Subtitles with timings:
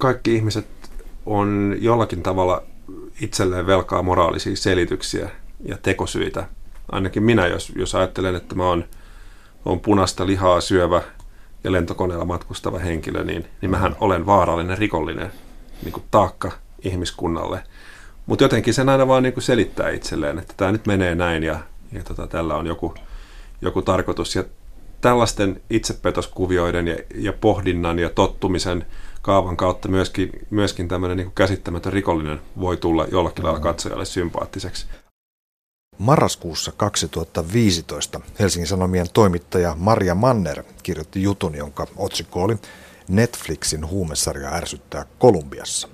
[0.00, 0.66] kaikki ihmiset
[1.26, 2.62] on jollakin tavalla
[3.20, 5.30] itselleen velkaa moraalisia selityksiä
[5.64, 6.48] ja tekosyitä.
[6.92, 8.84] Ainakin minä, jos, jos ajattelen, että mä oon,
[9.64, 11.02] oon punaista lihaa syövä
[11.64, 15.32] ja lentokoneella matkustava henkilö, niin, niin mähän olen vaarallinen rikollinen
[15.82, 16.52] niin kuin taakka
[16.84, 17.62] ihmiskunnalle.
[18.26, 21.58] Mutta jotenkin sen aina vaan niin kuin selittää itselleen, että tämä nyt menee näin ja,
[21.92, 22.94] ja tota, tällä on joku,
[23.62, 24.34] joku tarkoitus.
[24.34, 24.44] Ja
[25.00, 28.86] tällaisten itsepetoskuvioiden ja, ja pohdinnan ja tottumisen
[29.22, 34.86] kaavan kautta myöskin, myöskin tämmöinen niin käsittämätön rikollinen voi tulla jollakin lailla katsojalle sympaattiseksi.
[35.98, 42.56] Marraskuussa 2015 Helsingin Sanomien toimittaja Maria Manner kirjoitti jutun, jonka otsikko oli
[43.08, 45.88] Netflixin huumesarja ärsyttää Kolumbiassa.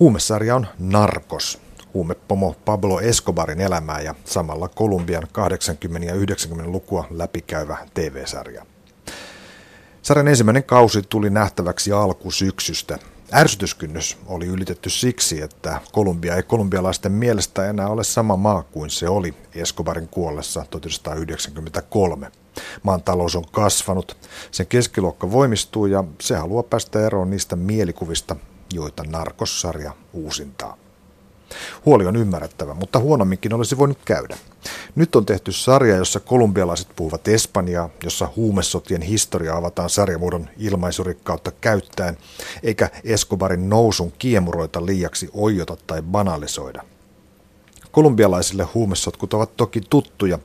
[0.00, 1.60] Huumesarja on Narkos,
[1.94, 8.66] huumepomo Pablo Escobarin elämää ja samalla Kolumbian 80- ja 90-lukua läpikäyvä TV-sarja.
[10.02, 12.98] Sarjan ensimmäinen kausi tuli nähtäväksi alkusyksystä.
[13.34, 19.08] Ärsytyskynnys oli ylitetty siksi, että Kolumbia ei kolumbialaisten mielestä enää ole sama maa kuin se
[19.08, 22.32] oli Escobarin kuollessa 1993.
[22.82, 24.16] Maan talous on kasvanut,
[24.50, 28.36] sen keskiluokka voimistuu ja se haluaa päästä eroon niistä mielikuvista,
[28.72, 30.81] joita narkossarja uusintaa.
[31.86, 34.36] Huoli on ymmärrettävä, mutta huonomminkin olisi voinut käydä.
[34.94, 42.18] Nyt on tehty sarja, jossa kolumbialaiset puhuvat espanjaa, jossa huumesotien historia avataan sarjamuodon ilmaisurikkautta käyttäen,
[42.62, 46.82] eikä Escobarin nousun kiemuroita liiaksi oijota tai banalisoida.
[47.92, 50.38] Kolumbialaisille huumesotkut ovat toki tuttuja.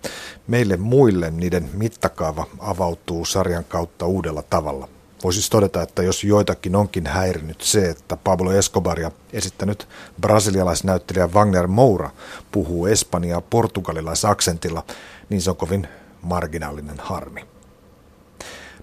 [0.47, 4.89] Meille muille niiden mittakaava avautuu sarjan kautta uudella tavalla.
[5.23, 9.87] Voisi siis todeta, että jos joitakin onkin häirinyt se, että Pablo Escobaria esittänyt
[10.21, 12.09] brasilialaisnäyttelijä Wagner Moura
[12.51, 14.83] puhuu espanjaa portugalilaisaksentilla,
[15.29, 15.87] niin se on kovin
[16.21, 17.45] marginaalinen harmi.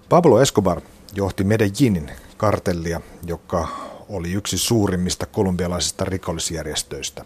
[0.09, 0.81] Pablo Escobar
[1.13, 3.67] johti Medellinin kartellia, joka
[4.09, 7.25] oli yksi suurimmista kolumbialaisista rikollisjärjestöistä.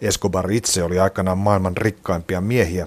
[0.00, 2.86] Escobar itse oli aikanaan maailman rikkaimpia miehiä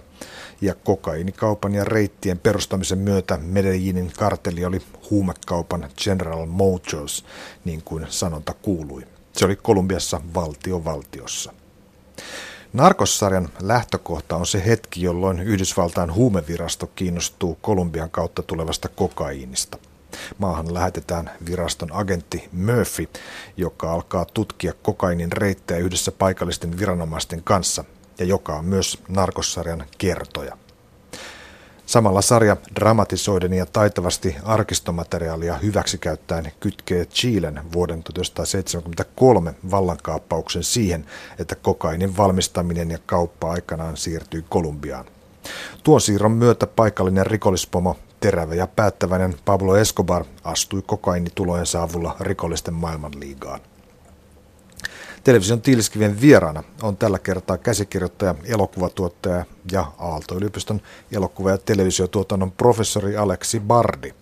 [0.63, 7.25] ja kokainikaupan ja reittien perustamisen myötä Medellinin kartelli oli huumekaupan General Motors,
[7.65, 9.03] niin kuin sanonta kuului.
[9.33, 11.53] Se oli Kolumbiassa valtio valtiossa.
[12.73, 19.77] Narkossarjan lähtökohta on se hetki, jolloin Yhdysvaltain huumevirasto kiinnostuu Kolumbian kautta tulevasta kokaiinista.
[20.37, 23.07] Maahan lähetetään viraston agentti Murphy,
[23.57, 27.83] joka alkaa tutkia kokainin reittejä yhdessä paikallisten viranomaisten kanssa
[28.19, 30.57] ja joka on myös narkossarjan kertoja.
[31.85, 41.05] Samalla sarja dramatisoiden ja taitavasti arkistomateriaalia hyväksikäyttäen kytkee Chilen vuoden 1973 vallankaappauksen siihen,
[41.39, 45.05] että kokainin valmistaminen ja kauppa aikanaan siirtyi Kolumbiaan.
[45.83, 53.59] Tuon siirron myötä paikallinen rikollispomo, terävä ja päättäväinen Pablo Escobar astui kokainitulojen avulla rikollisten maailmanliigaan.
[55.23, 63.59] Television Tiiliskiven vieraana on tällä kertaa käsikirjoittaja, elokuvatuottaja ja Aalto-yliopiston elokuva- ja televisiotuotannon professori Aleksi
[63.59, 64.13] Bardi.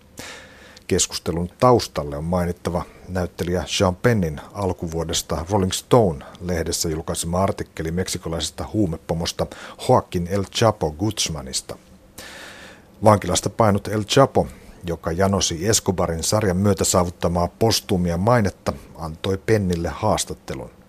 [0.86, 9.46] Keskustelun taustalle on mainittava näyttelijä Sean Pennin alkuvuodesta Rolling Stone-lehdessä julkaisema artikkeli meksikolaisesta huumepomosta
[9.88, 11.76] Joaquin El Chapo Guzmanista.
[13.04, 14.46] Vankilasta painut El Chapo
[14.86, 20.81] joka janosi Escobarin sarjan myötä saavuttamaa postumia mainetta, antoi Pennille haastattelun.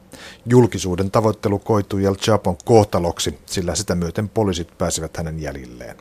[0.46, 5.98] Julkisuuden tavoittelu koitui El Chapon kohtaloksi, sillä sitä myöten poliisit pääsivät hänen jäljilleen.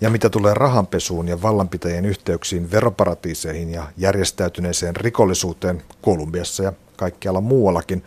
[0.00, 8.04] Ja mitä tulee rahanpesuun ja vallanpitäjien yhteyksiin veroparatiiseihin ja järjestäytyneeseen rikollisuuteen Kolumbiassa ja kaikkialla muuallakin,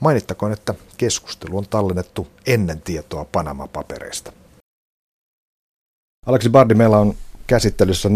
[0.00, 4.32] mainittakoon, että keskustelu on tallennettu ennen tietoa Panama-papereista.
[6.26, 7.14] Aleksi Bardi, meillä on
[7.46, 8.08] käsittelyssä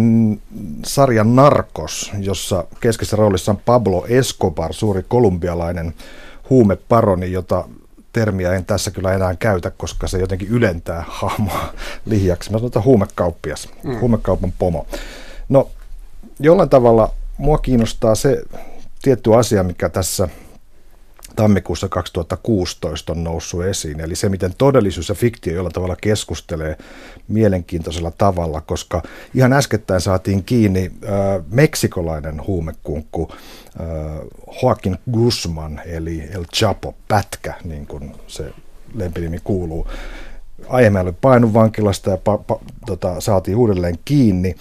[0.87, 5.95] sarja Narcos, jossa keskeisessä roolissa on Pablo Escobar, suuri kolumbialainen
[6.51, 7.65] huumeparoni, jota
[8.13, 11.73] termiä en tässä kyllä enää käytä, koska se jotenkin ylentää hahmoa
[12.05, 12.53] liiaksi.
[12.53, 14.01] Mä sanotaan huumekauppias, mm.
[14.01, 14.87] huumekaupan pomo.
[15.49, 15.71] No,
[16.39, 18.43] jollain tavalla mua kiinnostaa se
[19.03, 20.29] tietty asia, mikä tässä
[21.37, 24.01] tammikuussa 2016 on noussut esiin.
[24.01, 26.77] Eli se, miten todellisuus ja fiktio jollain tavalla keskustelee
[27.29, 29.03] mielenkiintoisella tavalla, koska
[29.35, 31.11] ihan äskettäin saatiin kiinni äh,
[31.51, 33.37] meksikolainen huumekunkku äh,
[34.63, 38.53] Joaquin Guzman, eli El Chapo, pätkä, niin kuin se
[38.95, 39.87] lempinimi kuuluu.
[40.69, 44.55] Aiemmin oli painut vankilasta ja pa- pa- tota, saatiin uudelleen kiinni.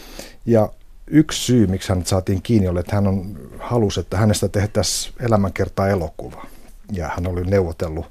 [0.45, 0.69] Ja
[1.07, 5.87] yksi syy, miksi hän saatiin kiinni, oli, että hän on, halusi, että hänestä tehtäisiin elämänkertaa
[5.87, 6.45] elokuva
[6.91, 8.05] ja hän oli neuvotellut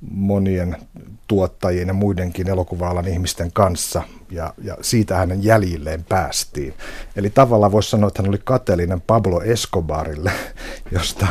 [0.00, 0.76] monien
[1.28, 6.74] tuottajien ja muidenkin elokuva ihmisten kanssa, ja, ja siitä hänen jäljilleen päästiin.
[7.16, 10.32] Eli tavallaan voisi sanoa, että hän oli kateellinen Pablo Escobarille,
[10.96, 11.26] josta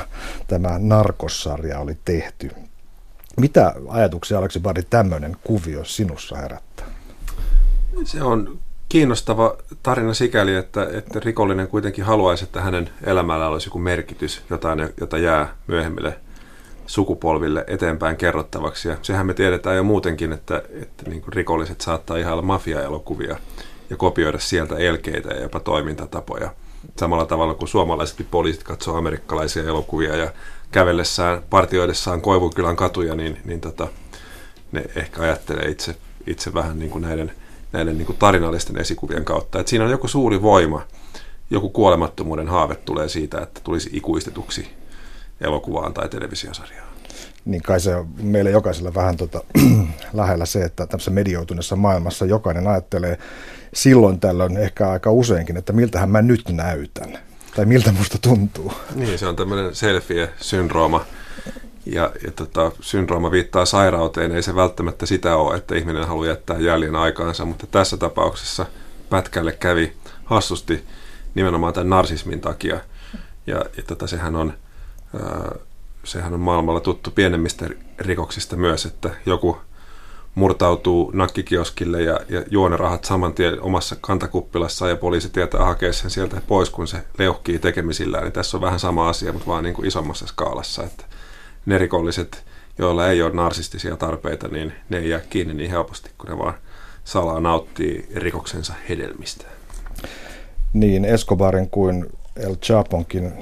[0.47, 2.51] tämä narkossarja oli tehty.
[3.37, 6.85] Mitä ajatuksia, Aleksi Badi, tämmöinen kuvio sinussa herättää?
[8.03, 8.59] Se on
[8.89, 14.89] kiinnostava tarina sikäli, että, että rikollinen kuitenkin haluaisi, että hänen elämällä olisi joku merkitys, jotain,
[14.99, 16.19] jota jää myöhemmille
[16.87, 18.89] sukupolville eteenpäin kerrottavaksi.
[18.89, 23.37] Ja sehän me tiedetään jo muutenkin, että, että niin kuin rikolliset saattaa ihailla mafia-elokuvia
[23.89, 26.49] ja kopioida sieltä elkeitä ja jopa toimintatapoja.
[26.99, 30.31] Samalla tavalla kuin suomalaisetkin poliisit katsoo amerikkalaisia elokuvia ja
[30.71, 33.87] kävellessään, partioidessaan Koivunkylän katuja, niin, niin tota,
[34.71, 35.95] ne ehkä ajattelee itse,
[36.27, 37.31] itse vähän niin kuin näiden,
[37.71, 39.59] näiden niin kuin tarinallisten esikuvien kautta.
[39.59, 40.81] Et siinä on joku suuri voima,
[41.49, 44.76] joku kuolemattomuuden haave tulee siitä, että tulisi ikuistetuksi
[45.41, 46.87] elokuvaan tai televisiosarjaan.
[47.45, 49.43] Niin kai se on meille jokaisella vähän tota,
[50.13, 53.17] lähellä se, että tämmöisessä medioituneessa maailmassa jokainen ajattelee
[53.73, 57.17] silloin tällöin ehkä aika useinkin, että miltähän mä nyt näytän
[57.57, 58.73] tai miltä musta tuntuu.
[58.95, 61.05] Niin, se on tämmöinen selfie-syndrooma.
[61.85, 66.57] Ja, ja tota, syndrooma viittaa sairauteen, ei se välttämättä sitä ole, että ihminen haluaa jättää
[66.57, 68.65] jäljen aikaansa, mutta tässä tapauksessa
[69.09, 69.93] pätkälle kävi
[70.25, 70.83] hassusti
[71.35, 72.79] nimenomaan tämän narsismin takia.
[73.47, 74.53] Ja, ja tota, sehän on
[76.03, 77.69] sehän on maailmalla tuttu pienemmistä
[77.99, 79.57] rikoksista myös, että joku
[80.35, 85.93] murtautuu nakkikioskille ja, ja juo ne rahat saman tien omassa kantakuppilassa ja poliisi tietää hakea
[85.93, 88.23] sen sieltä pois, kun se leuhkii tekemisillään.
[88.23, 90.83] Niin tässä on vähän sama asia, mutta vaan niin kuin isommassa skaalassa.
[90.83, 91.03] Että
[91.65, 92.43] ne rikolliset,
[92.77, 96.53] joilla ei ole narsistisia tarpeita, niin ne ei jää kiinni niin helposti, kun ne vaan
[97.03, 99.45] salaa nauttii rikoksensa hedelmistä.
[100.73, 102.05] Niin, Escobarin kuin
[102.39, 103.33] El Chaponkin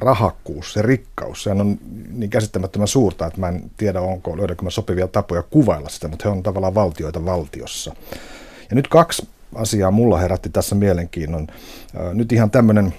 [0.00, 1.78] rahakkuus, se rikkaus, sehän on
[2.10, 6.28] niin käsittämättömän suurta, että mä en tiedä, onko löydänkö mä sopivia tapoja kuvailla sitä, mutta
[6.28, 7.94] he on tavallaan valtioita valtiossa.
[8.70, 11.46] Ja nyt kaksi asiaa mulla herätti tässä mielenkiinnon.
[12.12, 12.94] Nyt ihan tämmöinen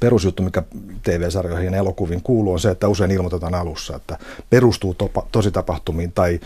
[0.00, 0.62] perusjuttu, mikä
[1.02, 4.18] TV-sarjoihin ja elokuviin kuuluu, on se, että usein ilmoitetaan alussa, että
[4.50, 6.40] perustuu topa, tositapahtumiin tai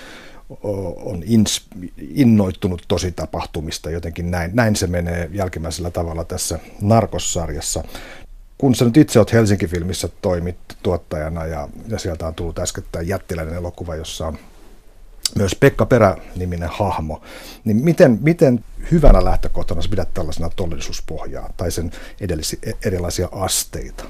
[0.96, 1.66] on ins,
[1.98, 4.50] innoittunut tositapahtumista jotenkin näin.
[4.54, 7.84] Näin se menee jälkimmäisellä tavalla tässä narkossarjassa
[8.58, 13.54] kun sä nyt itse olet Helsinki-filmissä toimit tuottajana ja, ja sieltä on tullut äskettäin jättiläinen
[13.54, 14.38] elokuva, jossa on
[15.36, 17.22] myös Pekka Perä-niminen hahmo,
[17.64, 21.90] niin miten, miten hyvänä lähtökohtana sä pidät tällaisena todellisuuspohjaa tai sen
[22.20, 24.04] edellisi, erilaisia asteita?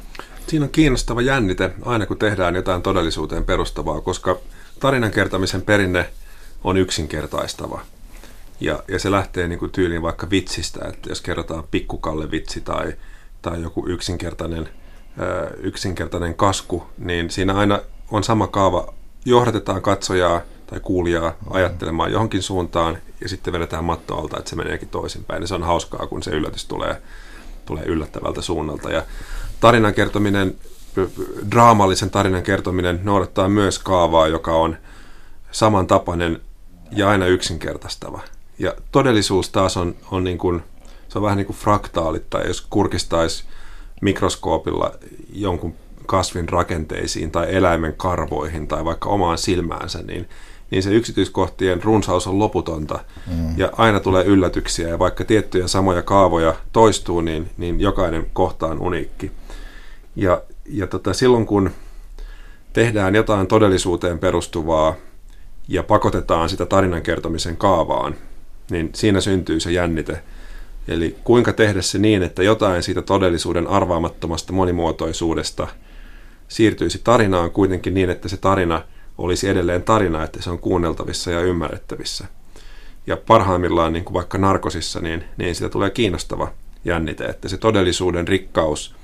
[0.47, 4.39] Siinä on kiinnostava jännite aina kun tehdään jotain todellisuuteen perustavaa, koska
[4.81, 6.11] tarinan kertomisen perinne
[6.65, 7.81] on yksinkertaistava.
[8.61, 12.93] Ja, ja se lähtee niin kuin tyyliin vaikka vitsistä, että jos kerrotaan pikkukalle vitsi tai
[13.43, 14.69] tai joku yksinkertainen,
[15.61, 17.81] yksinkertainen kasku, niin siinä aina
[18.11, 18.94] on sama kaava.
[19.25, 24.88] Johdatetaan katsojaa tai kuulijaa ajattelemaan johonkin suuntaan ja sitten vedetään matto alta, että se meneekin
[24.88, 25.43] toisinpäin.
[25.43, 27.02] Ja se on hauskaa, kun se yllätys tulee,
[27.67, 28.90] tulee yllättävältä suunnalta.
[28.90, 29.02] Ja
[29.61, 30.55] tarinan kertominen,
[31.50, 34.76] draamallisen tarinan kertominen noudattaa myös kaavaa, joka on
[35.50, 36.40] samantapainen
[36.90, 38.20] ja aina yksinkertaistava.
[38.58, 40.62] Ja todellisuus taas on, on niin kuin–
[41.08, 43.44] se on vähän niin kuin fraktaalit, tai jos kurkistaisi
[44.00, 44.94] mikroskoopilla
[45.32, 45.75] jonkun
[46.06, 50.28] kasvin rakenteisiin tai eläimen karvoihin tai vaikka omaan silmäänsä, niin,
[50.70, 53.58] niin se yksityiskohtien runsaus on loputonta mm.
[53.58, 58.81] ja aina tulee yllätyksiä ja vaikka tiettyjä samoja kaavoja toistuu, niin, niin jokainen kohta on
[58.81, 59.31] uniikki.
[60.16, 61.70] Ja, ja tota, silloin kun
[62.72, 64.94] tehdään jotain todellisuuteen perustuvaa
[65.68, 68.14] ja pakotetaan sitä tarinan kertomisen kaavaan,
[68.71, 70.23] niin siinä syntyy se jännite–
[70.88, 75.68] Eli kuinka tehdä se niin, että jotain siitä todellisuuden arvaamattomasta monimuotoisuudesta
[76.49, 78.83] siirtyisi tarinaan kuitenkin niin, että se tarina
[79.18, 82.26] olisi edelleen tarina, että se on kuunneltavissa ja ymmärrettävissä.
[83.07, 86.52] Ja parhaimmillaan, niin kuin vaikka narkosissa, niin, niin sitä tulee kiinnostava
[86.85, 88.95] jännite, että se todellisuuden rikkaus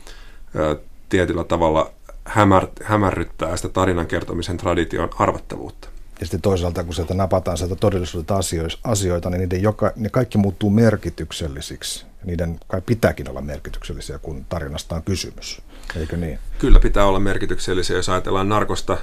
[0.56, 0.76] ää,
[1.08, 1.90] tietyllä tavalla
[2.24, 5.88] hämär, hämärryttää sitä tarinan kertomisen tradition arvattavuutta.
[6.24, 8.40] Ja sitten toisaalta, kun sieltä napataan sieltä todellisuudelta
[8.84, 12.06] asioita, niin niiden joka, ne kaikki muuttuu merkityksellisiksi.
[12.24, 15.62] Niiden kai pitääkin olla merkityksellisiä, kun tarinasta on kysymys.
[15.96, 16.38] Eikö niin?
[16.58, 17.96] Kyllä pitää olla merkityksellisiä.
[17.96, 18.98] Jos ajatellaan narkosta,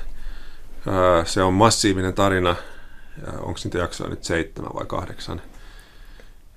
[1.26, 2.56] se on massiivinen tarina.
[3.34, 5.42] Onko niitä jaksoa nyt seitsemän vai kahdeksan?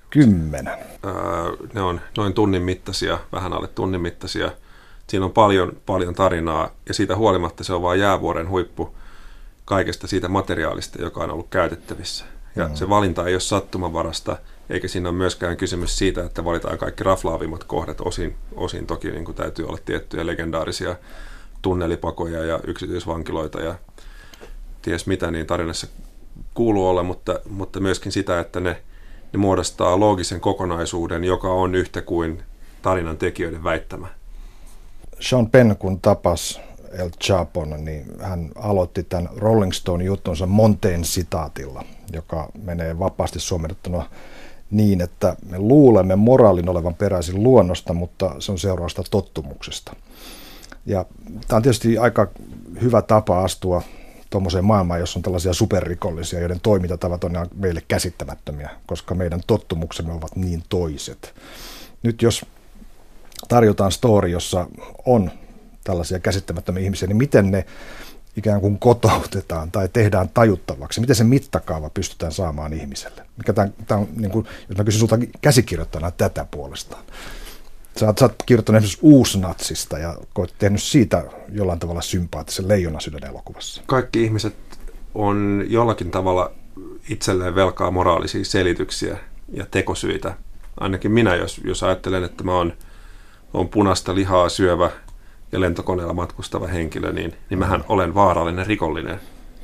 [0.09, 0.77] Kymmenen.
[1.73, 4.51] Ne on noin tunnin mittaisia, vähän alle tunnin mittaisia.
[5.07, 8.95] Siinä on paljon, paljon tarinaa ja siitä huolimatta se on vain jäävuoren huippu
[9.65, 12.25] kaikesta siitä materiaalista, joka on ollut käytettävissä.
[12.55, 12.75] Ja mm.
[12.75, 14.37] se valinta ei ole sattumanvarasta,
[14.69, 18.01] eikä siinä ole myöskään kysymys siitä, että valitaan kaikki raflaavimmat kohdat.
[18.01, 20.95] Osin, osin toki niin kuin täytyy olla tiettyjä legendaarisia
[21.61, 23.75] tunnelipakoja ja yksityisvankiloita ja
[24.81, 25.87] ties mitä niin tarinassa
[26.53, 28.81] kuuluu olla, mutta, mutta myöskin sitä, että ne,
[29.33, 32.43] ne muodostaa loogisen kokonaisuuden, joka on yhtä kuin
[32.81, 34.07] tarinan tekijöiden väittämä.
[35.19, 36.61] Sean Penn, kun tapas
[36.97, 41.83] El Chapon, niin hän aloitti tämän Rolling Stone-juttunsa Monteen sitaatilla,
[42.13, 44.09] joka menee vapaasti suomennettuna
[44.71, 49.95] niin, että me luulemme moraalin olevan peräisin luonnosta, mutta se on seurausta tottumuksesta.
[50.85, 51.05] Ja
[51.47, 52.27] tämä on tietysti aika
[52.81, 53.81] hyvä tapa astua
[54.29, 60.35] tuommoiseen maailmaan, jossa on tällaisia superrikollisia, joiden toimintatavat on meille käsittämättömiä, koska meidän tottumuksemme ovat
[60.35, 61.33] niin toiset.
[62.03, 62.45] Nyt jos
[63.47, 64.67] tarjotaan story, jossa
[65.05, 65.31] on
[65.85, 67.65] tällaisia käsittämättömiä ihmisiä, niin miten ne
[68.37, 71.01] ikään kuin kotoutetaan tai tehdään tajuttavaksi?
[71.01, 73.25] Miten se mittakaava pystytään saamaan ihmiselle?
[73.37, 77.03] Mikä tämän, tämän, niin kuin, jos mä kysyn sulta käsikirjoittajana tätä puolestaan.
[77.99, 83.29] Sä oot, sä oot kirjoittanut esimerkiksi uusnatsista ja oot tehnyt siitä jollain tavalla sympaattisen leijonasydän
[83.29, 83.81] elokuvassa.
[83.85, 84.55] Kaikki ihmiset
[85.15, 86.51] on jollakin tavalla
[87.09, 89.17] itselleen velkaa moraalisia selityksiä
[89.53, 90.35] ja tekosyitä.
[90.79, 92.73] Ainakin minä, jos, jos ajattelen, että mä oon,
[93.53, 94.91] oon punaista lihaa syövä
[95.55, 99.19] ja lentokoneella matkustava henkilö, niin, niin mähän olen vaarallinen rikollinen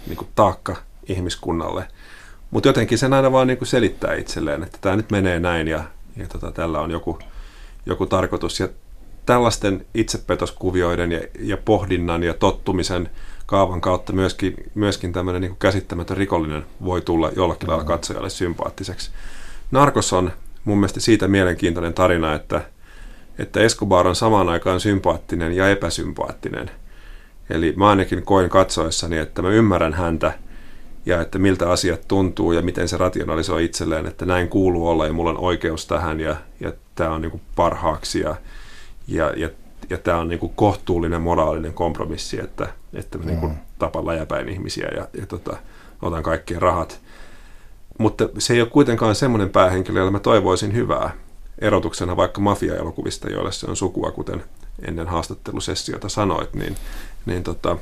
[0.07, 0.75] niin kuin taakka
[1.07, 1.87] ihmiskunnalle.
[2.51, 5.83] Mutta jotenkin sen aina vaan niin kuin selittää itselleen, että tämä nyt menee näin ja,
[6.17, 7.19] ja tota, tällä on joku,
[7.85, 8.59] joku tarkoitus.
[8.59, 8.69] Ja
[9.25, 13.09] tällaisten itsepetoskuvioiden ja, ja pohdinnan ja tottumisen
[13.45, 19.11] kaavan kautta myöskin, myöskin tämmöinen niin käsittämätön rikollinen voi tulla jollakin lailla katsojalle sympaattiseksi.
[19.71, 20.31] Narkos on
[20.65, 22.61] mun mielestä siitä mielenkiintoinen tarina, että,
[23.41, 26.71] että Escobar on samaan aikaan sympaattinen ja epäsympaattinen.
[27.49, 30.33] Eli mä ainakin koin katsoessani, että mä ymmärrän häntä
[31.05, 35.13] ja että miltä asiat tuntuu ja miten se rationalisoi itselleen, että näin kuuluu olla ja
[35.13, 38.35] mulla on oikeus tähän ja, ja tämä on niin parhaaksi ja,
[39.07, 39.49] ja, ja,
[39.89, 43.29] ja tämä on niin kohtuullinen moraalinen kompromissi, että, että mä mm.
[43.29, 45.57] niin tapan läjäpäin ihmisiä ja, ja tota,
[46.01, 46.99] otan kaikkien rahat.
[47.97, 51.11] Mutta se ei ole kuitenkaan semmoinen päähenkilö, jolla mä toivoisin hyvää
[51.61, 54.43] erotuksena vaikka mafia-elokuvista, joille se on sukua, kuten
[54.87, 56.75] ennen haastattelusessiota sanoit, niin,
[57.25, 57.77] niin tota,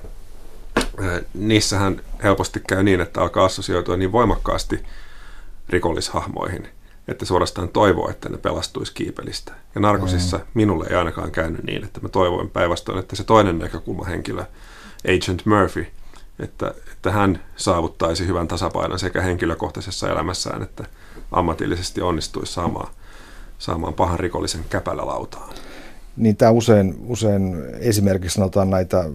[1.34, 4.84] niissähän helposti käy niin, että alkaa assosioitua niin voimakkaasti
[5.70, 6.68] rikollishahmoihin,
[7.08, 9.54] että suorastaan toivoo, että ne pelastuisi kiipelistä.
[9.76, 10.44] Ja narkosissa mm.
[10.54, 14.46] minulle ei ainakaan käynyt niin, että mä toivoin päinvastoin, että se toinen näkökulmahenkilö,
[15.06, 15.88] Agent Murphy,
[16.40, 20.86] että, että hän saavuttaisi hyvän tasapainon sekä henkilökohtaisessa elämässään että
[21.32, 22.94] ammatillisesti onnistuisi saamaan,
[23.60, 25.50] saamaan pahan rikollisen käpälälautaan.
[26.18, 29.06] Niin tämä usein, usein esimerkiksi sanotaan näitä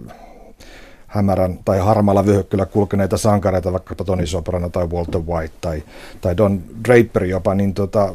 [1.06, 5.82] hämärän tai harmaalla vyöhykkeellä kulkeneita sankareita, vaikka Tony Soprano tai Walter White tai,
[6.20, 8.14] tai Don Draper jopa, niin tota,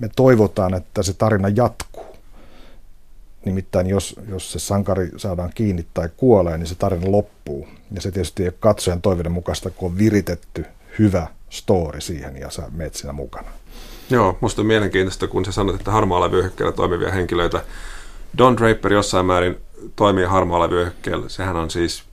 [0.00, 2.04] me toivotaan, että se tarina jatkuu.
[3.44, 7.68] Nimittäin jos, jos se sankari saadaan kiinni tai kuolee, niin se tarina loppuu.
[7.90, 10.66] Ja se tietysti ei ole katsojan toiveiden mukaista, kun on viritetty
[10.98, 13.48] hyvä story siihen ja sä meet siinä mukana.
[14.10, 17.64] Joo, musta on mielenkiintoista, kun sä sanot, että harmaalla vyöhykkeellä toimivia henkilöitä.
[18.38, 19.56] Don Draper jossain määrin
[19.96, 21.28] toimii harmaalla vyöhykkeellä.
[21.28, 22.04] Sehän on siis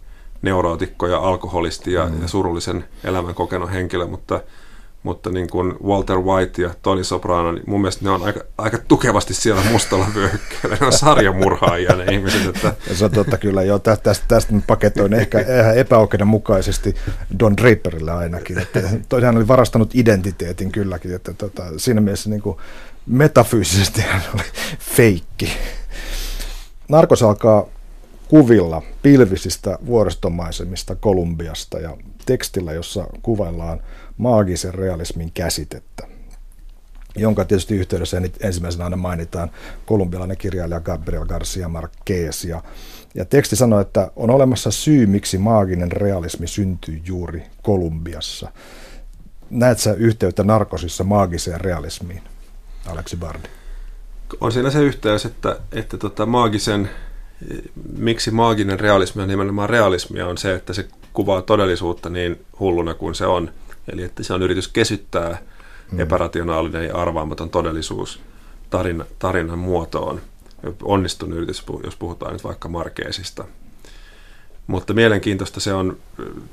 [0.41, 2.21] neurootikko ja alkoholisti ja, mm.
[2.21, 4.41] ja surullisen elämän kokenut henkilö, mutta,
[5.03, 8.77] mutta niin kuin Walter White ja Tony Soprano, niin mun mielestä ne on aika, aika
[8.87, 10.77] tukevasti siellä mustalla vyöhykkeellä.
[10.81, 12.45] Ne on sarjamurhaajia ne ihmiset.
[12.45, 12.73] Että...
[12.93, 15.39] Se on totta kyllä, joo, tästä, tästä, tästä paketoin ehkä
[15.75, 16.95] epäoikeudenmukaisesti
[17.39, 18.59] Don Draperille ainakin.
[18.59, 18.81] Että,
[19.25, 22.57] hän oli varastanut identiteetin kylläkin, että tota, siinä mielessä niin kuin
[23.05, 24.43] metafyysisesti hän oli
[24.79, 25.53] feikki.
[26.89, 27.65] Narkos alkaa
[28.27, 33.81] kuvilla pilvisistä vuoristomaisemista Kolumbiasta ja tekstillä, jossa kuvaillaan
[34.17, 36.07] maagisen realismin käsitettä,
[37.15, 39.51] jonka tietysti yhteydessä ensimmäisenä aina mainitaan
[39.85, 42.45] kolumbialainen kirjailija Gabriel Garcia Marquez.
[42.45, 42.63] Ja,
[43.15, 48.51] ja teksti sanoo, että on olemassa syy, miksi maaginen realismi syntyy juuri Kolumbiassa.
[49.49, 52.21] Näet sä yhteyttä narkosissa maagiseen realismiin,
[52.87, 53.47] Aleksi Bardi?
[54.41, 56.89] on siinä se yhteys, että, että tota, maagisen,
[57.97, 63.15] miksi maaginen realismi on nimenomaan realismia, on se, että se kuvaa todellisuutta niin hulluna kuin
[63.15, 63.51] se on.
[63.87, 65.37] Eli että se on yritys kesyttää
[65.91, 65.99] mm.
[65.99, 68.19] epärationaalinen ja arvaamaton todellisuus
[68.69, 70.21] tarina, tarinan muotoon.
[70.83, 73.45] Onnistunut yritys, jos puhutaan nyt vaikka Markeesista.
[74.67, 75.97] Mutta mielenkiintoista se on,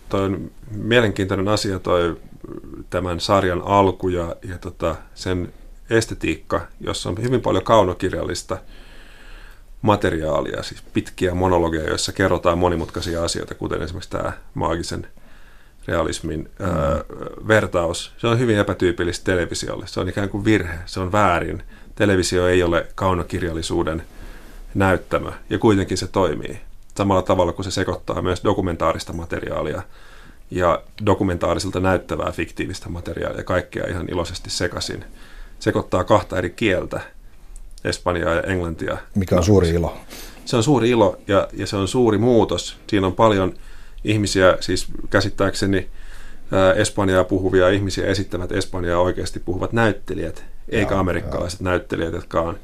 [0.09, 2.17] toi on mielenkiintoinen asia toi
[2.91, 5.53] tämän sarjan alku ja, ja tota, sen
[5.91, 8.59] estetiikka, jossa on hyvin paljon kaunokirjallista
[9.83, 15.07] materiaalia, siis pitkiä monologeja, joissa kerrotaan monimutkaisia asioita, kuten esimerkiksi tämä maagisen
[15.89, 16.65] realismin mm.
[16.67, 17.05] ää,
[17.49, 18.13] vertaus.
[18.19, 19.87] Se on hyvin epätyypillistä televisiolle.
[19.87, 21.63] Se on ikään kuin virhe, se on väärin.
[21.95, 24.03] Televisio ei ole kaunokirjallisuuden
[24.75, 26.61] näyttämö, ja kuitenkin se toimii.
[26.97, 29.83] Samalla tavalla kuin se sekoittaa myös dokumentaarista materiaalia
[30.51, 35.05] ja dokumentaarisilta näyttävää fiktiivistä materiaalia, kaikkea ihan iloisesti sekaisin.
[35.59, 37.01] Sekoittaa kahta eri kieltä,
[37.85, 38.99] espanjaa ja englantia.
[39.15, 39.97] Mikä on suuri ilo?
[40.45, 42.77] Se on suuri ilo ja, ja se on suuri muutos.
[42.87, 43.55] Siinä on paljon
[44.05, 45.89] ihmisiä, siis käsittääkseni
[46.77, 51.65] espanjaa puhuvia ihmisiä esittävät espanjaa oikeasti puhuvat näyttelijät, eikä ja, amerikkalaiset ja.
[51.65, 52.59] näyttelijät, jotka on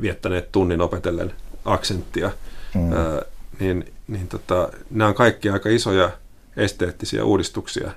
[0.00, 1.32] viettäneet tunnin opetellen
[1.64, 2.30] aksenttia.
[2.74, 2.92] Mm.
[2.92, 3.22] Ää,
[3.60, 6.10] niin, niin tota, nämä on kaikki aika isoja
[6.56, 7.90] esteettisiä uudistuksia,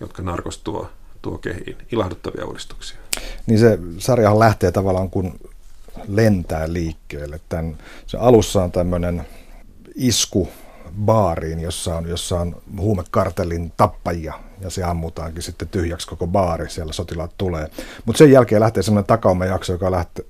[0.00, 0.90] jotka narkos tuo,
[1.22, 1.76] tuo kehiin.
[1.92, 2.98] Ilahduttavia uudistuksia.
[3.46, 5.40] Niin se sarjahan lähtee tavallaan kun
[6.08, 7.40] lentää liikkeelle.
[7.48, 9.26] Tämän, se alussa on tämmöinen
[9.94, 10.48] isku
[11.04, 16.92] baariin, jossa on, jossa on huumekartellin tappajia, ja se ammutaankin sitten tyhjäksi koko baari, siellä
[16.92, 17.70] sotilaat tulee.
[18.04, 20.24] Mutta sen jälkeen lähtee semmoinen takaumajakso, joka lähtee,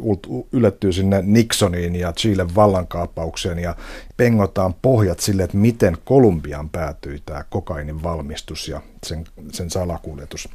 [0.52, 3.76] ylettyy sinne Nixoniin ja Chilen vallankaappaukseen, ja
[4.17, 10.49] pengotaan pohjat sille, että miten Kolumbiaan päätyi tämä kokainin valmistus ja sen, sen salakuljetus.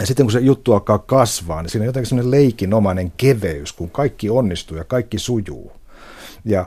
[0.00, 3.90] Ja sitten kun se juttu alkaa kasvaa, niin siinä on jotenkin semmoinen leikinomainen keveys, kun
[3.90, 5.72] kaikki onnistuu ja kaikki sujuu.
[6.44, 6.66] Ja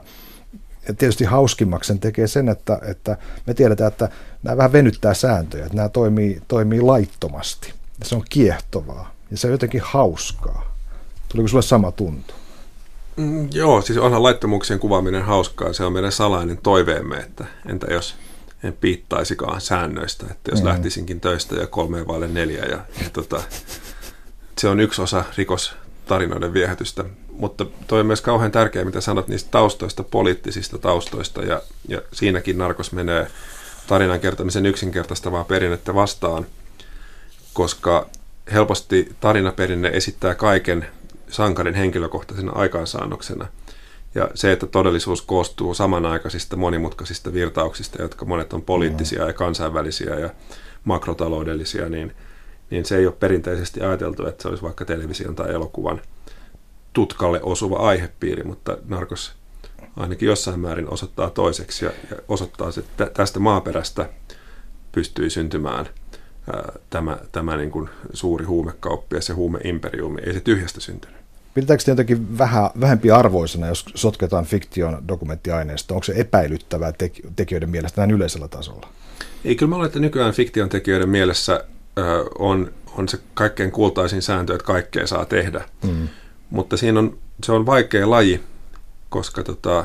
[0.90, 3.16] ja tietysti hauskimmaksi tekee sen, että, että
[3.46, 4.08] me tiedetään, että
[4.42, 7.72] nämä vähän venyttää sääntöjä, että nämä toimii, toimii laittomasti.
[8.00, 10.76] Ja se on kiehtovaa ja se on jotenkin hauskaa.
[11.28, 12.34] Tuliko sulle sama tuntu?
[13.16, 15.72] Mm, joo, siis onhan laittomuuksien kuvaaminen hauskaa.
[15.72, 18.14] Se on meidän salainen toiveemme, että entä jos
[18.64, 20.68] en piittaisikaan säännöistä, että jos mm.
[20.68, 22.64] lähtisinkin töistä ja kolmeen vaille neljä.
[22.64, 23.42] Ja, ja tota,
[24.58, 27.04] se on yksi osa rikostarinoiden viehätystä
[27.40, 32.58] mutta toi on myös kauhean tärkeää, mitä sanot niistä taustoista, poliittisista taustoista, ja, ja siinäkin
[32.58, 33.26] narkos menee
[33.86, 36.46] tarinan kertomisen yksinkertaistavaa perinnettä vastaan,
[37.52, 38.06] koska
[38.52, 40.86] helposti tarinaperinne esittää kaiken
[41.28, 43.46] sankarin henkilökohtaisena aikaansaannoksena.
[44.14, 50.30] Ja se, että todellisuus koostuu samanaikaisista monimutkaisista virtauksista, jotka monet on poliittisia ja kansainvälisiä ja
[50.84, 52.12] makrotaloudellisia, niin,
[52.70, 56.00] niin se ei ole perinteisesti ajateltu, että se olisi vaikka television tai elokuvan–
[56.92, 59.32] tutkalle osuva aihepiiri, mutta narkos
[59.96, 64.08] ainakin jossain määrin osoittaa toiseksi ja, ja osoittaa, että tästä maaperästä
[64.92, 65.86] pystyy syntymään
[66.52, 70.20] ää, tämä, tämä niin kuin suuri huumekauppias ja huumeimperiumi.
[70.26, 71.20] Ei se tyhjästä syntynyt.
[71.54, 75.94] Pidetäänkö se jotenkin vähän, vähempi arvoisena, jos sotketaan fiktion dokumenttiaineisto?
[75.94, 76.92] Onko se epäilyttävää
[77.36, 78.88] tekijöiden mielestä näin yleisellä tasolla?
[79.44, 81.64] Ei, kyllä mä olen, että nykyään fiktion tekijöiden mielessä
[81.98, 82.04] äh,
[82.38, 85.64] on, on se kaikkein kultaisin sääntö, että kaikkea saa tehdä.
[85.84, 86.08] Mm.
[86.50, 88.40] Mutta siinä on, se on vaikea laji,
[89.08, 89.84] koska tota,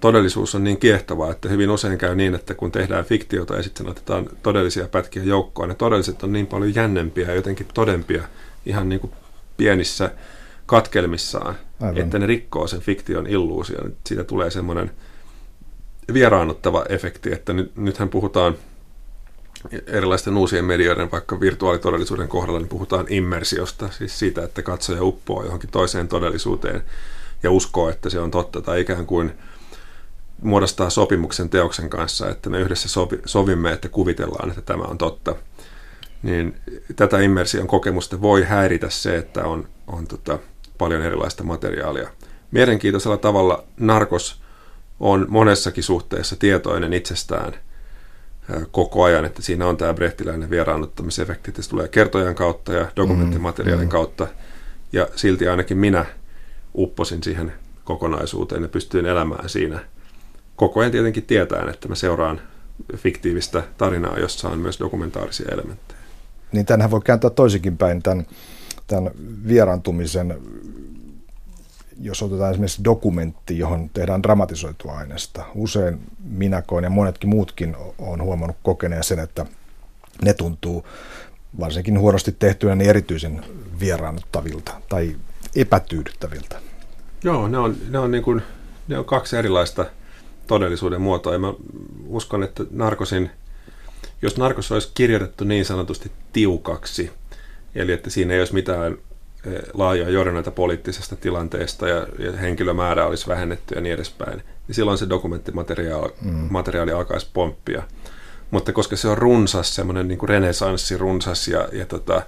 [0.00, 3.88] todellisuus on niin kiehtovaa, että hyvin usein käy niin, että kun tehdään fiktiota ja sitten
[3.88, 8.22] otetaan todellisia pätkiä joukkoon, ne todelliset on niin paljon jännempiä ja jotenkin todempia
[8.66, 9.12] ihan niin kuin
[9.56, 10.10] pienissä
[10.66, 11.98] katkelmissaan, Aivan.
[11.98, 13.92] että ne rikkoo sen fiktion illuusion.
[14.06, 14.90] Siitä tulee semmoinen
[16.12, 18.56] vieraannuttava efekti, että nyt, nythän puhutaan–
[19.86, 25.70] erilaisten uusien medioiden, vaikka virtuaalitodellisuuden kohdalla, niin puhutaan immersiosta, siis siitä, että katsoja uppoo johonkin
[25.70, 26.82] toiseen todellisuuteen
[27.42, 29.32] ja uskoo, että se on totta, tai ikään kuin
[30.42, 35.34] muodostaa sopimuksen teoksen kanssa, että me yhdessä sovi, sovimme, että kuvitellaan, että tämä on totta.
[36.22, 36.54] Niin
[36.96, 40.38] tätä immersion kokemusta voi häiritä se, että on, on tota,
[40.78, 42.10] paljon erilaista materiaalia.
[42.50, 44.42] Mielenkiintoisella tavalla narkos
[45.00, 47.54] on monessakin suhteessa tietoinen itsestään–
[48.70, 53.86] koko ajan, että siinä on tämä brehtiläinen vieraannuttamisefekti, että se tulee kertojan kautta ja dokumenttimateriaalin
[53.86, 54.26] mm, kautta,
[54.92, 56.04] ja silti ainakin minä
[56.74, 57.52] upposin siihen
[57.84, 59.80] kokonaisuuteen ja pystyin elämään siinä.
[60.56, 62.40] Koko ajan tietenkin tietään, että mä seuraan
[62.96, 66.00] fiktiivistä tarinaa, jossa on myös dokumentaarisia elementtejä.
[66.52, 68.26] Niin tänhän voi kääntää toisinkin päin tämän,
[68.86, 69.12] tämän
[69.48, 70.38] vieraantumisen
[72.00, 78.22] jos otetaan esimerkiksi dokumentti, johon tehdään dramatisoitua aineesta, usein minä koen ja monetkin muutkin on
[78.22, 79.46] huomannut kokeneen sen, että
[80.24, 80.86] ne tuntuu
[81.60, 83.44] varsinkin huonosti tehtyä niin erityisen
[83.80, 85.16] vieraannuttavilta tai
[85.56, 86.60] epätyydyttäviltä.
[87.24, 88.42] Joo, ne on, ne on, niin kuin,
[88.88, 89.86] ne on kaksi erilaista
[90.46, 91.32] todellisuuden muotoa.
[91.32, 91.54] Ja mä
[92.06, 93.30] uskon, että narkosin,
[94.22, 97.10] jos narkos olisi kirjoitettu niin sanotusti tiukaksi,
[97.74, 98.98] eli että siinä ei olisi mitään
[99.74, 105.08] laajoja jornaita poliittisesta tilanteesta ja, ja henkilömäärä olisi vähennetty ja niin edespäin, niin silloin se
[105.08, 106.46] dokumenttimateriaali mm.
[106.50, 107.82] materiaali alkaisi pomppia.
[108.50, 112.22] Mutta koska se on runsas, semmoinen niin renesanssi runsas ja, ja tota,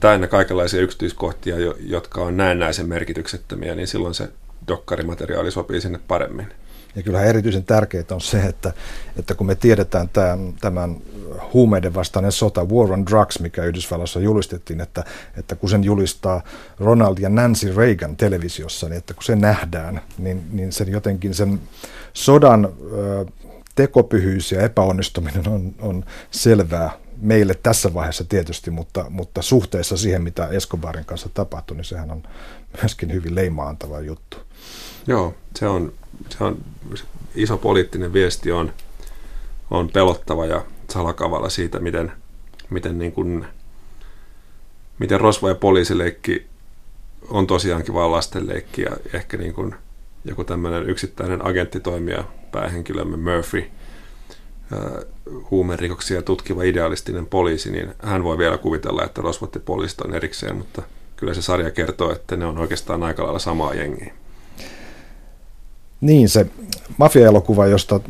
[0.00, 4.28] täynnä kaikenlaisia yksityiskohtia, jotka on näennäisen merkityksettömiä, niin silloin se
[4.68, 6.46] dokkarimateriaali sopii sinne paremmin.
[6.96, 8.72] Ja kyllähän erityisen tärkeää on se, että,
[9.16, 10.96] että kun me tiedetään tämän, tämän
[11.52, 15.04] huumeiden vastainen sota, War on Drugs, mikä Yhdysvalloissa julistettiin, että,
[15.36, 16.42] että kun sen julistaa
[16.78, 21.60] Ronald ja Nancy Reagan televisiossa, niin että kun se nähdään, niin, niin sen jotenkin sen
[22.12, 23.26] sodan ö,
[23.74, 26.90] tekopyhyys ja epäonnistuminen on, on selvää
[27.22, 32.22] meille tässä vaiheessa tietysti, mutta, mutta suhteessa siihen, mitä Escobarin kanssa tapahtui, niin sehän on
[32.82, 34.36] myöskin hyvin leimaantava juttu.
[35.06, 35.92] Joo, se on,
[36.28, 36.58] se on
[37.34, 38.72] iso poliittinen viesti on,
[39.70, 42.12] on pelottava ja salakavalla siitä, miten,
[42.70, 43.46] miten, niin kuin,
[44.98, 46.46] miten rosvo- ja poliisileikki
[47.28, 49.74] on tosiaankin vain lastenleikki ja ehkä niin kuin
[50.24, 53.70] joku tämmöinen yksittäinen agenttitoimija, päähenkilömme Murphy,
[55.50, 60.56] huumerikoksia tutkiva idealistinen poliisi, niin hän voi vielä kuvitella, että rosvot ja poliisit on erikseen,
[60.56, 60.82] mutta
[61.16, 64.14] kyllä se sarja kertoo, että ne on oikeastaan aika lailla samaa jengiä.
[66.02, 66.46] Niin, se
[66.96, 68.00] mafia-elokuva, josta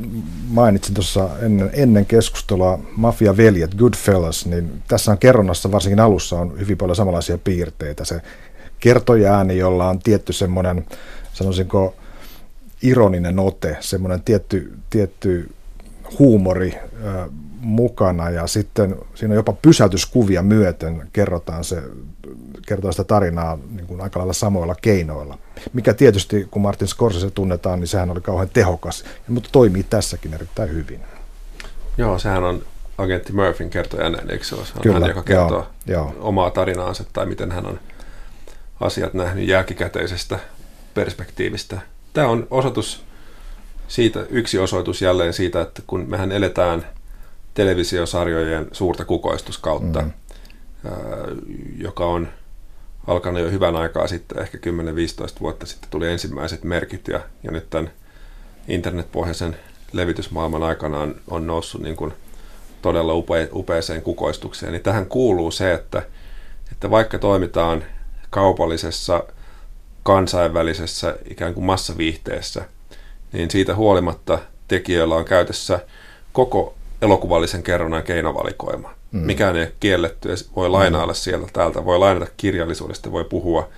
[0.48, 6.78] mainitsin tuossa ennen, ennen keskustelua, Mafia-veljet, Goodfellas, niin tässä on kerronnassa, varsinkin alussa, on hyvin
[6.78, 8.04] paljon samanlaisia piirteitä.
[8.04, 8.20] Se
[8.80, 10.86] kertojääni, jolla on tietty semmoinen,
[11.32, 11.94] sanoisinko,
[12.82, 15.50] ironinen ote, semmoinen tietty, tietty
[16.18, 16.74] huumori
[17.62, 21.82] mukana ja sitten siinä on jopa pysäytyskuvia myöten kerrotaan, se,
[22.66, 25.38] kerrotaan sitä tarinaa niin kuin aika lailla samoilla keinoilla.
[25.72, 30.70] Mikä tietysti, kun Martin Scorsese tunnetaan, niin sehän oli kauhean tehokas, mutta toimii tässäkin erittäin
[30.70, 31.00] hyvin.
[31.98, 32.62] Joo, sehän on
[32.98, 34.64] agentti Murphyn kertoja eikö se ole?
[34.64, 36.14] Se on Kyllä, hän, joka kertoo joo, joo.
[36.20, 37.80] omaa tarinaansa tai miten hän on
[38.80, 40.38] asiat nähnyt jälkikäteisestä
[40.94, 41.80] perspektiivistä.
[42.12, 43.04] Tämä on osoitus
[43.88, 46.86] siitä, yksi osoitus jälleen siitä, että kun mehän eletään
[47.54, 50.12] televisiosarjojen suurta kukoistuskautta, mm.
[51.78, 52.28] joka on
[53.06, 57.70] alkanut jo hyvän aikaa sitten, ehkä 10-15 vuotta sitten tuli ensimmäiset merkit ja, ja nyt
[57.70, 57.90] tämän
[58.68, 59.56] internetpohjaisen
[59.92, 62.12] levitysmaailman aikana on, on noussut niin kuin
[62.82, 66.02] todella upe, upeeseen kukoistukseen, niin tähän kuuluu se, että,
[66.72, 67.84] että vaikka toimitaan
[68.30, 69.24] kaupallisessa,
[70.02, 72.64] kansainvälisessä ikään kuin massaviihteessä,
[73.32, 74.38] niin siitä huolimatta
[74.68, 75.80] tekijöillä on käytössä
[76.32, 78.94] koko elokuvallisen kerronnan keinovalikoima.
[79.12, 79.20] Mm.
[79.20, 81.16] Mikään ei ole kielletty, voi lainailla mm.
[81.16, 83.68] sieltä täältä, voi lainata kirjallisuudesta, voi puhua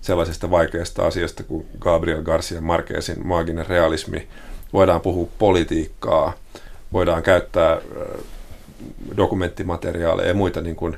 [0.00, 4.28] sellaisista vaikeista asioista kuin Gabriel Garcia Marquezin maaginen realismi,
[4.72, 6.32] voidaan puhua politiikkaa,
[6.92, 7.78] voidaan käyttää
[9.16, 10.96] dokumenttimateriaaleja ja muita niin kuin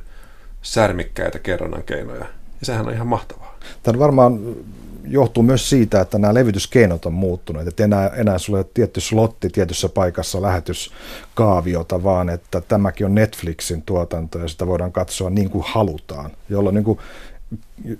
[0.62, 2.24] särmikkäitä kerronnan keinoja.
[2.60, 3.58] Ja sehän on ihan mahtavaa.
[3.82, 4.56] Tämä varmaan
[5.10, 7.68] johtuu myös siitä, että nämä levityskeinot on muuttuneet.
[7.68, 14.38] Että enää, enää sulle tietty slotti tietyssä paikassa lähetyskaaviota, vaan että tämäkin on Netflixin tuotanto
[14.38, 16.30] ja sitä voidaan katsoa niin kuin halutaan.
[16.48, 16.98] Jolloin niin kuin,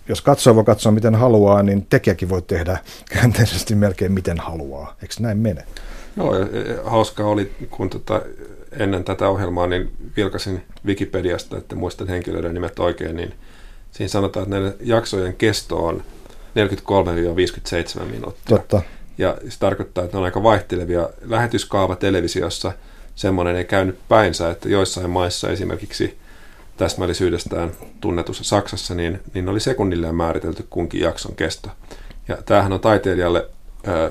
[0.08, 2.78] jos katsoo voi katsoa miten haluaa, niin tekijäkin voi tehdä
[3.14, 4.96] käänteisesti melkein miten haluaa.
[5.02, 5.64] Eikö näin mene?
[6.16, 6.34] Joo,
[6.84, 8.22] hauskaa oli, kun tota,
[8.72, 13.34] ennen tätä ohjelmaa niin vilkasin Wikipediasta, että muistan henkilöiden nimet oikein, niin
[13.90, 16.02] siinä sanotaan, että näiden jaksojen kesto on
[18.00, 18.58] 43-57 minuuttia.
[18.58, 18.82] Totta.
[19.18, 21.08] Ja se tarkoittaa, että ne on aika vaihtelevia.
[21.22, 22.72] Lähetyskaava televisiossa
[23.14, 26.18] semmoinen ei käynyt päinsä, että joissain maissa esimerkiksi
[26.76, 31.68] täsmällisyydestään tunnetussa Saksassa, niin, niin oli sekunnilleen määritelty kunkin jakson kesto.
[32.28, 33.46] Ja tämähän on taiteilijalle,
[33.86, 34.10] ää,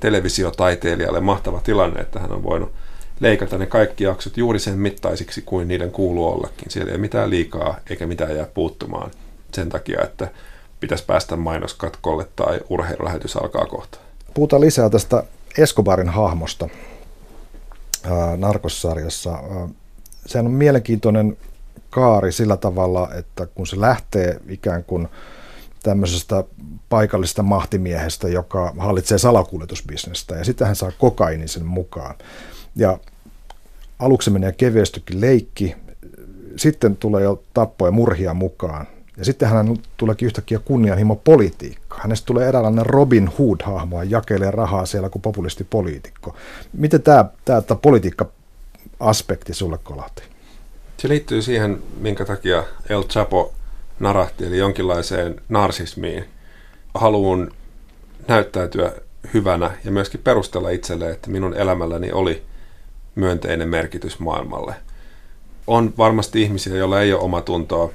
[0.00, 2.72] televisiotaiteilijalle mahtava tilanne, että hän on voinut
[3.20, 6.70] leikata ne kaikki jaksot juuri sen mittaisiksi kuin niiden kuuluu ollakin.
[6.70, 9.10] Siellä ei ole mitään liikaa eikä mitään jää puuttumaan
[9.52, 10.28] sen takia, että
[10.80, 13.98] pitäisi päästä mainoskatkolle tai urheilulähetys alkaa kohta.
[14.34, 15.24] Puhutaan lisää tästä
[15.58, 16.68] Escobarin hahmosta
[18.04, 19.30] ää, Narkossarjassa.
[19.30, 19.68] Ää,
[20.26, 21.36] sehän on mielenkiintoinen
[21.90, 25.08] kaari sillä tavalla, että kun se lähtee ikään kuin
[25.82, 26.44] tämmöisestä
[26.88, 32.14] paikallisesta mahtimiehestä, joka hallitsee salakuljetusbisnestä, ja sitten hän saa kokainin sen mukaan.
[32.76, 32.98] Ja
[33.98, 35.76] aluksi menee kevestykin leikki,
[36.56, 38.86] sitten tulee jo tappoja murhia mukaan,
[39.18, 41.96] ja sitten hän tuleekin yhtäkkiä kunnianhimo politiikka.
[42.02, 46.36] Hänestä tulee eräänlainen Robin Hood-hahmo ja jakelee rahaa siellä kuin populistipoliitikko.
[46.72, 50.22] Miten tämä, tämä, tämä politiikka-aspekti sulle kolahti?
[50.96, 53.52] Se liittyy siihen, minkä takia El Chapo
[54.00, 56.24] narahti, eli jonkinlaiseen narsismiin.
[56.94, 57.50] Haluun
[58.28, 58.92] näyttäytyä
[59.34, 62.42] hyvänä ja myöskin perustella itselle, että minun elämälläni oli
[63.14, 64.74] myönteinen merkitys maailmalle.
[65.66, 67.90] On varmasti ihmisiä, joilla ei ole omatuntoa,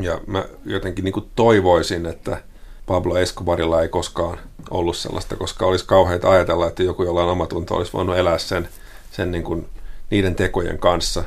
[0.00, 2.42] ja mä jotenkin niin kuin toivoisin, että
[2.86, 4.38] Pablo Escobarilla ei koskaan
[4.70, 8.68] ollut sellaista, koska olisi kauheita ajatella, että joku, jolla on omatunto, olisi voinut elää sen,
[9.10, 9.68] sen niin kuin
[10.10, 11.24] niiden tekojen kanssa.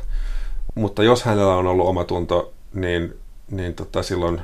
[0.75, 3.17] Mutta jos hänellä on ollut omatunto, niin,
[3.51, 4.41] niin tota, silloin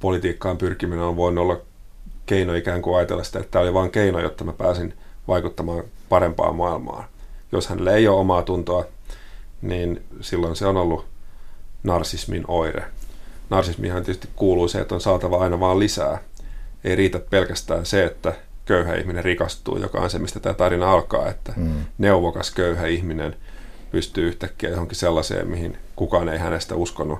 [0.00, 1.60] politiikkaan pyrkiminen on voinut olla
[2.26, 4.94] keino ikään kuin ajatella sitä, että tämä oli vain keino, jotta mä pääsin
[5.28, 7.04] vaikuttamaan parempaan maailmaan.
[7.52, 8.84] Jos hänellä ei ole omaa tuntoa,
[9.62, 11.06] niin silloin se on ollut
[11.82, 12.84] narsismin oire
[13.50, 16.18] narsismihan tietysti kuuluu se, että on saatava aina vaan lisää.
[16.84, 18.32] Ei riitä pelkästään se, että
[18.64, 21.84] köyhä ihminen rikastuu, joka on se, mistä tämä tarina alkaa, että mm.
[21.98, 23.36] neuvokas köyhä ihminen
[23.90, 27.18] pystyy yhtäkkiä johonkin sellaiseen, mihin kukaan ei hänestä uskonut,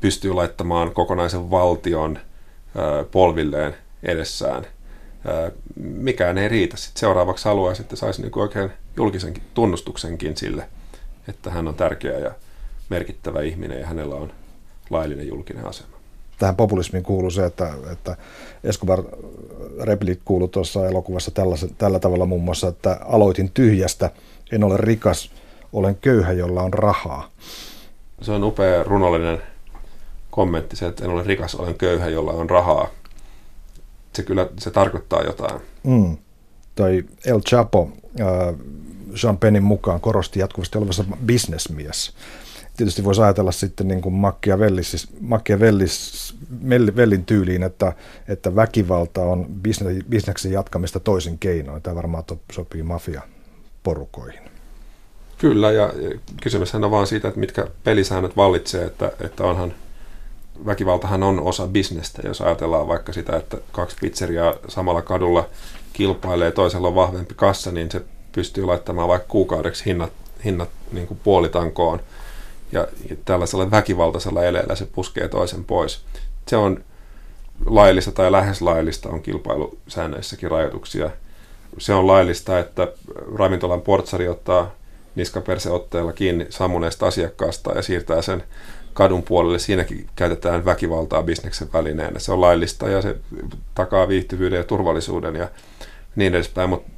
[0.00, 2.18] pystyy laittamaan kokonaisen valtion
[3.10, 4.66] polvilleen edessään.
[5.76, 6.76] Mikään ei riitä.
[6.76, 10.68] Sitten seuraavaksi haluaisi, että saisi niin oikein julkisen tunnustuksenkin sille,
[11.28, 12.30] että hän on tärkeä ja
[12.88, 14.32] merkittävä ihminen ja hänellä on
[14.90, 15.98] laillinen julkinen asema.
[16.38, 18.16] Tähän populismiin kuuluu se, että, että
[18.64, 19.02] Escobar
[19.82, 24.10] replik kuuluu tuossa elokuvassa tällä, tällä tavalla muun muassa, että aloitin tyhjästä,
[24.52, 25.30] en ole rikas,
[25.72, 27.30] olen köyhä, jolla on rahaa.
[28.22, 29.42] Se on upea runollinen
[30.30, 32.88] kommentti se, että en ole rikas, olen köyhä, jolla on rahaa.
[34.12, 35.60] Se kyllä, se tarkoittaa jotain.
[35.82, 36.16] Mm.
[36.74, 37.88] Toi El Chapo,
[38.20, 38.54] äh,
[39.22, 42.14] Jean Pennin mukaan korosti jatkuvasti olevassa bisnesmies.
[42.78, 46.34] Tietysti voisi ajatella sitten niin kuin Machiavellis, Machiavellis
[46.96, 47.92] Vellin tyyliin, että,
[48.28, 49.46] että väkivalta on
[50.10, 51.82] bisneksen jatkamista toisin keinoin.
[51.82, 54.40] Tämä varmaan sopii mafia-porukoihin.
[55.38, 55.92] Kyllä, ja
[56.42, 59.74] kysymyshän on vaan siitä, että mitkä pelisäännöt vallitsee, että, että onhan
[60.66, 65.48] väkivaltahan on osa bisnestä, jos ajatellaan vaikka sitä, että kaksi pizzeriaa samalla kadulla
[65.92, 70.12] kilpailee, toisella on vahvempi kassa, niin se pystyy laittamaan vaikka kuukaudeksi hinnat,
[70.44, 72.00] hinnat niin kuin puolitankoon.
[72.72, 76.04] Ja, ja tällaisella väkivaltaisella eleellä se puskee toisen pois.
[76.48, 76.84] Se on
[77.66, 81.10] laillista tai lähes laillista, on kilpailusäännöissäkin rajoituksia.
[81.78, 82.88] Se on laillista, että
[83.34, 84.70] ravintolan portsari ottaa
[85.14, 88.42] niskaperseotteella kiinni sammuneesta asiakkaasta ja siirtää sen
[88.92, 89.58] kadun puolelle.
[89.58, 92.18] Siinäkin käytetään väkivaltaa bisneksen välineenä.
[92.18, 93.16] Se on laillista ja se
[93.74, 95.48] takaa viihtyvyyden ja turvallisuuden ja
[96.16, 96.90] niin edespäin, mutta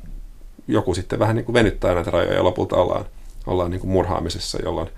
[0.69, 3.05] joku sitten vähän niin kuin venyttää näitä rajoja ja lopulta ollaan,
[3.47, 4.89] ollaan niin kuin murhaamisessa, jolloin,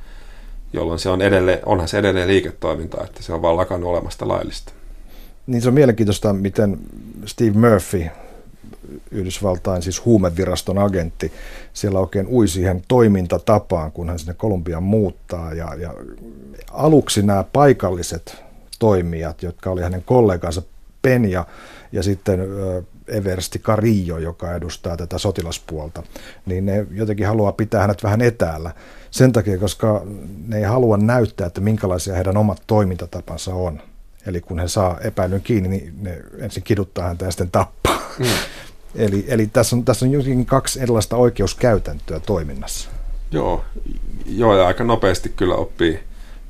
[0.73, 4.73] jolloin se on edelleen, onhan se edelleen liiketoiminta, että se on vaan lakannut olemasta laillista.
[5.47, 6.79] Niin se on mielenkiintoista, miten
[7.27, 8.07] Steve Murphy,
[9.11, 11.33] Yhdysvaltain siis huumeviraston agentti,
[11.73, 15.55] siellä oikein ui siihen toimintatapaan, kun hän sinne Kolumbiaan muuttaa.
[15.55, 15.95] Ja, ja
[16.73, 18.43] aluksi nämä paikalliset
[18.79, 20.63] toimijat, jotka oli hänen kollegansa
[21.03, 21.47] Penja
[21.93, 22.41] ja sitten
[23.09, 26.03] Eversti Carillo, joka edustaa tätä sotilaspuolta,
[26.47, 28.71] niin ne jotenkin haluaa pitää hänet vähän etäällä.
[29.11, 30.03] Sen takia, koska
[30.47, 33.83] ne ei halua näyttää, että minkälaisia heidän omat toimintatapansa on.
[34.27, 38.03] Eli kun he saa epäilyn kiinni, niin ne ensin kiduttaa häntä ja sitten tappaa.
[38.19, 38.27] Mm.
[38.95, 42.91] Eli, eli tässä, on, tässä on jotenkin kaksi erilaista oikeuskäytäntöä toiminnassa.
[43.31, 43.65] Joo,
[44.27, 46.01] joo ja aika nopeasti kyllä oppii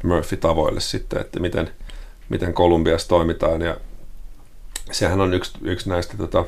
[0.03, 1.71] Murphy tavoille sitten, että miten,
[2.29, 3.63] miten Kolumbiassa toimitaan.
[3.63, 3.77] Ja
[4.91, 6.45] sehän on yksi, yksi näistä tota,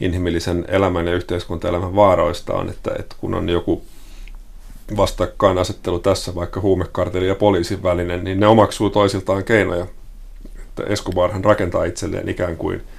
[0.00, 3.82] inhimillisen elämän ja yhteiskuntaelämän vaaroista on, että, että kun on joku
[4.96, 9.86] vastakkainasettelu tässä, vaikka huumekarteli ja poliisin välinen, niin ne omaksuu toisiltaan keinoja.
[10.58, 12.82] Että Escobarhan rakentaa itselleen ikään kuin–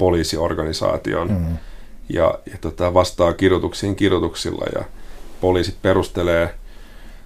[0.00, 1.56] poliisiorganisaation mm.
[2.08, 4.84] ja, ja tota, vastaa kirjoituksiin kirjoituksilla ja
[5.40, 6.54] poliisit perustelee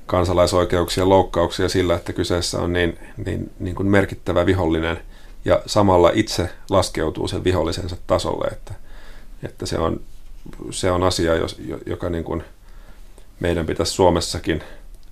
[0.07, 4.99] kansalaisoikeuksien loukkauksia sillä, että kyseessä on niin, niin, niin kuin merkittävä vihollinen
[5.45, 8.75] ja samalla itse laskeutuu sen vihollisensa tasolle, että,
[9.43, 10.01] että se, on,
[10.71, 11.33] se on asia,
[11.87, 12.45] joka niin kuin
[13.41, 14.63] meidän pitäisi Suomessakin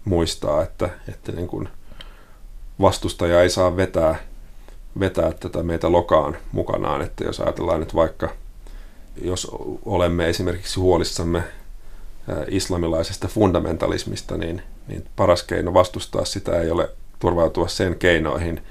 [0.04, 1.68] muistaa, että, että niin kuin
[2.80, 4.18] vastustaja ei saa vetää
[5.00, 7.02] vetää tätä meitä lokaan mukanaan.
[7.02, 8.30] Että jos ajatellaan nyt vaikka,
[9.22, 9.50] jos
[9.84, 11.42] olemme esimerkiksi huolissamme
[12.48, 18.62] islamilaisesta fundamentalismista, niin, niin paras keino vastustaa sitä ei ole turvautua sen keinoihin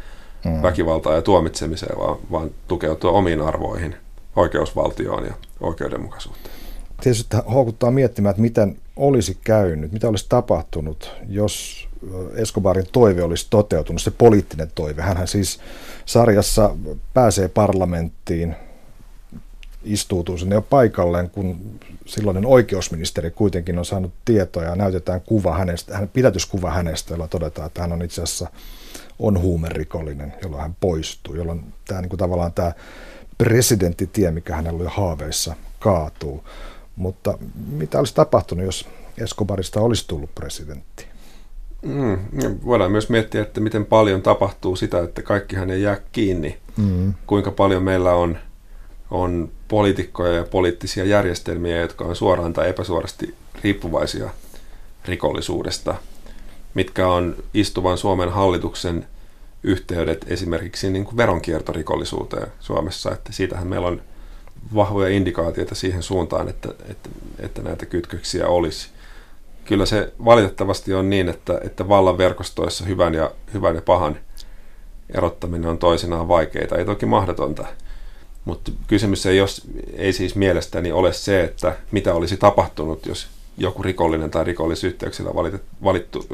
[0.46, 0.62] mm.
[0.62, 3.96] väkivaltaa ja tuomitsemiseen, vaan, vaan tukeutua omiin arvoihin,
[4.36, 6.56] oikeusvaltioon ja oikeudenmukaisuuteen.
[7.02, 11.88] Tietysti houkuttaa miettimään, että miten olisi käynyt, mitä olisi tapahtunut, jos
[12.36, 15.02] Escobarin toive olisi toteutunut, se poliittinen toive.
[15.02, 15.60] Hänhän siis
[16.06, 16.76] sarjassa
[17.14, 18.56] pääsee parlamenttiin,
[19.84, 25.98] istuutuu sinne jo paikalleen, kun silloinen oikeusministeri kuitenkin on saanut tietoa ja näytetään kuva hänestä,
[25.98, 28.50] hän, pidätyskuva hänestä, jolla todetaan, että hän on itse asiassa
[29.22, 32.74] on huumerikollinen, jolloin hän poistuu, jolloin tämä niin kuin tavallaan tämä
[33.38, 36.44] presidenttitie, mikä hänellä oli haaveissa, kaatuu.
[36.96, 41.06] Mutta mitä olisi tapahtunut, jos Escobarista olisi tullut presidentti?
[41.82, 42.20] Mm,
[42.66, 46.58] voidaan myös miettiä, että miten paljon tapahtuu sitä, että kaikkihan ei jää kiinni.
[46.78, 47.14] Mm.
[47.28, 48.38] Kuinka paljon meillä on,
[49.12, 54.30] on poliitikkoja ja poliittisia järjestelmiä, jotka on suoraan tai epäsuorasti riippuvaisia
[55.06, 55.96] rikollisuudesta.
[56.74, 59.08] Mitkä on istuvan Suomen hallituksen
[59.64, 63.12] yhteydet esimerkiksi niin kuin veronkiertorikollisuuteen Suomessa.
[63.12, 64.02] Että siitähän meillä on
[64.76, 68.90] vahvoja indikaatioita siihen suuntaan, että, että, että näitä kytköksiä olisi
[69.66, 74.18] kyllä se valitettavasti on niin, että, että vallan verkostoissa hyvän ja, hyvän ja pahan
[75.10, 77.66] erottaminen on toisinaan vaikeita, ei toki mahdotonta.
[78.46, 79.62] Mutta kysymys ei, jos,
[79.94, 85.64] ei siis mielestäni ole se, että mitä olisi tapahtunut, jos joku rikollinen tai rikollisyhteyksillä valitet,
[85.84, 86.26] valittu,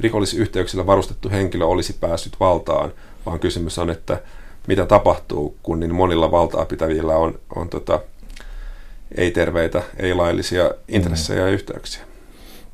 [0.00, 2.92] rikollisyhteyksillä varustettu henkilö olisi päässyt valtaan,
[3.26, 4.20] vaan kysymys on, että
[4.66, 8.00] mitä tapahtuu, kun niin monilla valtaa pitävillä on, on tota,
[9.16, 12.02] ei-terveitä, ei-laillisia intressejä ja yhteyksiä.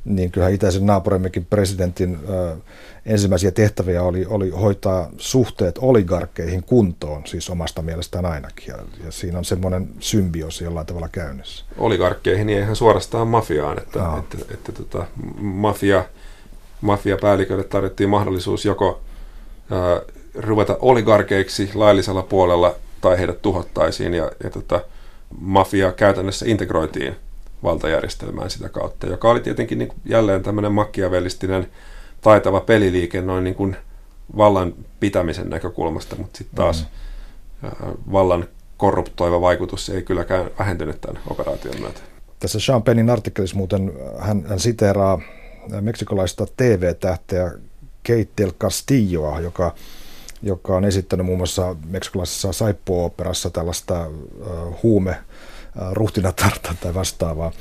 [0.04, 2.56] Niin kyllähän itäisen naapurimmekin presidentin ö,
[3.06, 8.66] ensimmäisiä tehtäviä oli, oli hoitaa suhteet oligarkkeihin kuntoon, siis omasta mielestään ainakin.
[8.68, 11.64] Ja, ja siinä on semmoinen symbioosi jollain tavalla käynnissä.
[11.78, 14.18] Oligarkkeihin ja ihan suorastaan mafiaan, että, no.
[14.18, 15.06] että, että, että tota,
[15.36, 16.04] mafia,
[16.84, 19.00] mafiapäälliköille tarjottiin mahdollisuus joko
[19.70, 20.00] ää,
[20.34, 24.80] ruveta oligarkeiksi laillisella puolella tai heidät tuhottaisiin ja, ja tota,
[25.40, 27.16] mafia käytännössä integroitiin
[27.62, 31.66] valtajärjestelmään sitä kautta, joka oli tietenkin niin jälleen tämmöinen makkiavellistinen
[32.20, 33.76] taitava peliliike noin niin kuin
[34.36, 36.86] vallan pitämisen näkökulmasta, mutta sitten taas
[37.62, 37.68] mm.
[38.12, 42.00] vallan korruptoiva vaikutus ei kylläkään vähentynyt tämän operaation myötä.
[42.40, 45.20] Tässä Sean Pennin artikkelissa muuten hän, hän siteeraa
[45.80, 47.52] meksikolaista TV-tähteä
[48.38, 49.74] del Castilloa, joka,
[50.42, 55.16] joka on esittänyt muun muassa meksikolaisessa Saippo-operassa tällaista uh, huume
[55.92, 57.52] ruhtinatarta tai vastaavaa,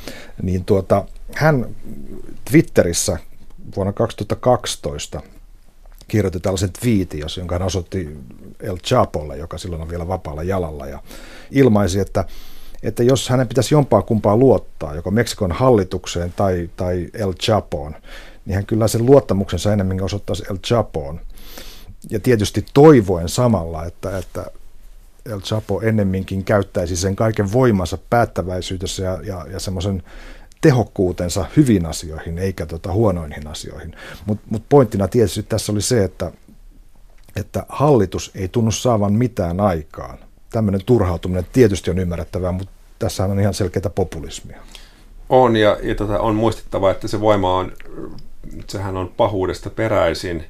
[0.42, 1.76] niin tuota, hän
[2.52, 3.18] Twitterissä
[3.76, 5.22] vuonna 2012
[6.08, 8.18] kirjoitti tällaisen twiitin, jonka hän osoitti
[8.60, 11.00] El Chapolle, joka silloin on vielä vapaalla jalalla, ja
[11.52, 12.26] ilmaisi, että,
[12.84, 17.96] että jos hänen pitäisi jompaa kumpaa luottaa, joko Meksikon hallitukseen tai, tai El Chapoon,
[18.46, 21.20] niin hän kyllä sen luottamuksensa enemmän osoittaisi El Chapoon.
[22.10, 24.46] Ja tietysti toivoen samalla, että, että
[25.26, 30.04] El Chapo ennemminkin käyttäisi sen kaiken voimansa päättäväisyydessä ja, ja, ja semmoisen
[30.62, 33.96] tehokkuutensa hyvin asioihin eikä tota huonoihin asioihin.
[34.26, 36.32] Mutta mut pointtina tietysti tässä oli se, että,
[37.36, 40.18] että hallitus ei tunnu saavan mitään aikaan.
[40.54, 44.60] Tämmöinen turhautuminen tietysti on ymmärrettävää, mutta tässä on ihan selkeää populismia.
[45.30, 47.72] On, ja, ja tota, on muistettava, että se voima on,
[48.68, 50.46] sehän on pahuudesta peräisin.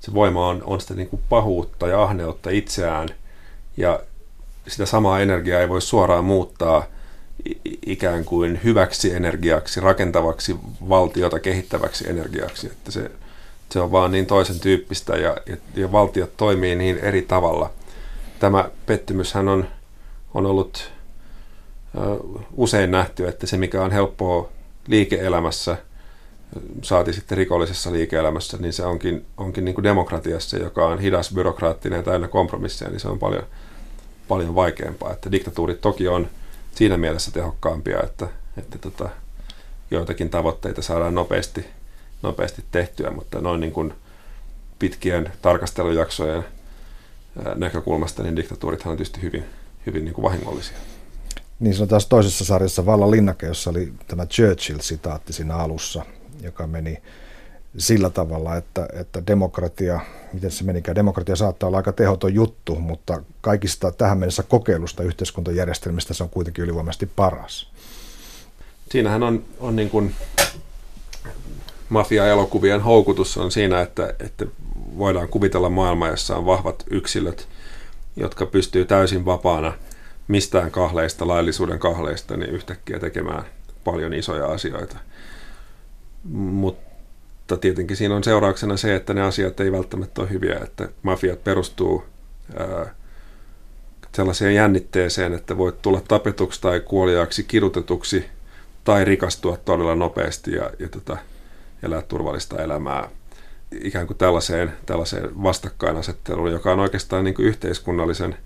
[0.00, 3.08] Se voima on, on sitä niin kuin pahuutta ja ahneutta itseään,
[3.76, 4.00] ja
[4.68, 6.84] sitä samaa energiaa ei voi suoraan muuttaa
[7.86, 10.56] ikään kuin hyväksi energiaksi, rakentavaksi
[10.88, 13.10] valtiota kehittäväksi energiaksi, että se,
[13.70, 17.70] se on vaan niin toisen tyyppistä ja, ja, ja valtiot toimii niin eri tavalla.
[18.44, 19.68] Tämä pettymyshän on,
[20.34, 20.92] on ollut
[22.56, 24.48] usein nähty, että se mikä on helppoa
[24.86, 25.76] liike-elämässä,
[26.82, 31.96] saati sitten rikollisessa liike-elämässä, niin se onkin, onkin niin kuin demokratiassa, joka on hidas, byrokraattinen
[31.96, 33.42] ja täynnä kompromisseja, niin se on paljon,
[34.28, 35.12] paljon vaikeampaa.
[35.12, 36.28] Että diktatuurit toki on
[36.74, 39.08] siinä mielessä tehokkaampia, että, että tota,
[39.90, 41.66] joitakin tavoitteita saadaan nopeasti,
[42.22, 43.94] nopeasti tehtyä, mutta noin niin kuin
[44.78, 46.44] pitkien tarkastelujaksojen
[47.54, 49.44] näkökulmasta niin diktatuurithan on tietysti hyvin,
[49.86, 50.76] hyvin niin kuin vahingollisia.
[51.60, 56.04] Niin se on taas toisessa sarjassa Vallan linnake, jossa oli tämä Churchill-sitaatti siinä alussa,
[56.42, 57.02] joka meni
[57.78, 60.00] sillä tavalla, että, että demokratia,
[60.32, 66.14] miten se menikään, demokratia saattaa olla aika tehoton juttu, mutta kaikista tähän mennessä kokeilusta yhteiskuntajärjestelmistä
[66.14, 67.70] se on kuitenkin ylivoimaisesti paras.
[68.90, 70.14] Siinähän on, on niin kuin
[71.88, 74.46] mafia-elokuvien houkutus on siinä, että, että
[74.98, 77.48] voidaan kuvitella maailma, jossa on vahvat yksilöt,
[78.16, 79.72] jotka pystyy täysin vapaana
[80.28, 83.44] mistään kahleista, laillisuuden kahleista, niin yhtäkkiä tekemään
[83.84, 84.96] paljon isoja asioita.
[86.32, 91.44] Mutta tietenkin siinä on seurauksena se, että ne asiat ei välttämättä ole hyviä, että mafiat
[91.44, 92.04] perustuu
[92.56, 92.94] ää,
[94.12, 98.24] sellaiseen jännitteeseen, että voit tulla tapetuksi tai kuoliaaksi kidutetuksi
[98.84, 101.16] tai rikastua todella nopeasti ja, ja tota,
[101.82, 103.08] elää turvallista elämää
[103.82, 108.36] ikään kuin tällaiseen, tällaiseen vastakkainasetteluun, joka on oikeastaan niin kuin yhteiskunnallisen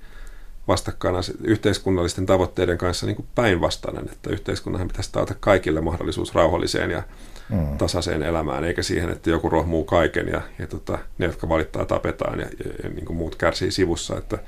[1.45, 7.03] yhteiskunnallisten tavoitteiden kanssa niin kuin päinvastainen, että yhteiskunnan pitäisi taata kaikille mahdollisuus rauhalliseen ja
[7.49, 7.79] mm.
[7.79, 12.41] tasaiseen elämään, eikä siihen, että joku rohmuu kaiken ja, ja tota, ne, jotka valittaa, tapetaan
[12.41, 14.19] ja, ja, ja niin kuin muut kärsii sivussa.
[14.19, 14.39] Että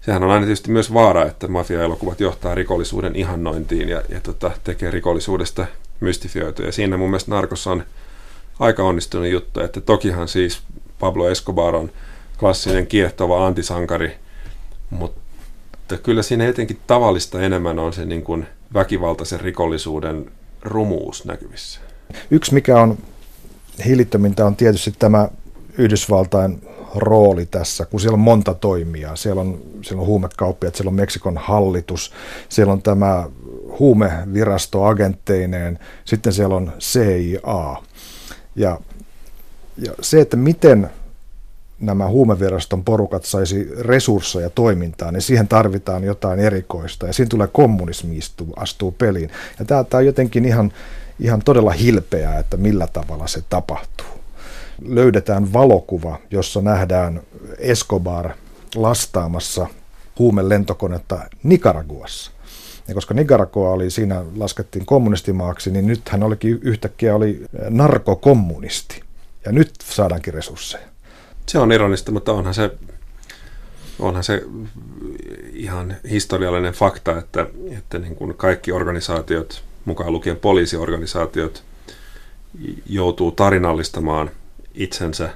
[0.00, 4.90] sehän on aina tietysti myös vaara, että mafia-elokuvat johtaa rikollisuuden ihannointiin ja, ja tota, tekee
[4.90, 5.66] rikollisuudesta
[6.00, 6.62] mystifioitu.
[6.62, 7.84] Ja siinä mun mielestä Narkos on
[8.60, 10.60] aika onnistunut juttu, että tokihan siis
[10.98, 11.90] Pablo Escobar on
[12.38, 14.16] klassinen kiehtova antisankari,
[14.90, 20.30] mutta kyllä siinä jotenkin tavallista enemmän on se niin kuin väkivaltaisen rikollisuuden
[20.62, 21.80] rumuus näkyvissä.
[22.30, 22.98] Yksi, mikä on
[23.84, 25.28] hillittömintä, on tietysti tämä
[25.78, 26.62] Yhdysvaltain
[26.94, 29.16] rooli tässä, kun siellä on monta toimijaa.
[29.16, 32.12] Siellä on, siellä on huumekauppiat, siellä on Meksikon hallitus,
[32.48, 33.28] siellä on tämä
[33.78, 37.82] huumevirasto agentteineen, sitten siellä on CIA.
[38.56, 38.80] Ja,
[39.78, 40.90] ja se, että miten
[41.80, 48.18] nämä huumeviraston porukat saisi resursseja toimintaan, niin siihen tarvitaan jotain erikoista ja siinä tulee kommunismi
[48.18, 49.30] istuu, astuu peliin.
[49.58, 50.72] Ja tämä, tämä on jotenkin ihan,
[51.20, 54.06] ihan todella hilpeää, että millä tavalla se tapahtuu.
[54.84, 57.20] Löydetään valokuva, jossa nähdään
[57.58, 58.30] Escobar
[58.74, 59.66] lastaamassa
[60.18, 62.30] huumelentokonetta Nicaraguassa.
[62.90, 69.02] Ja koska Nicaragua oli siinä, laskettiin kommunistimaaksi, niin nyt hän olikin yhtäkkiä oli narkokommunisti.
[69.44, 70.86] Ja nyt saadaankin resursseja.
[71.46, 72.70] Se on ironista, mutta onhan se,
[73.98, 74.42] onhan se
[75.52, 77.46] ihan historiallinen fakta, että,
[77.78, 81.64] että niin kuin kaikki organisaatiot, mukaan lukien poliisiorganisaatiot,
[82.86, 84.30] joutuu tarinallistamaan
[84.74, 85.30] itsensä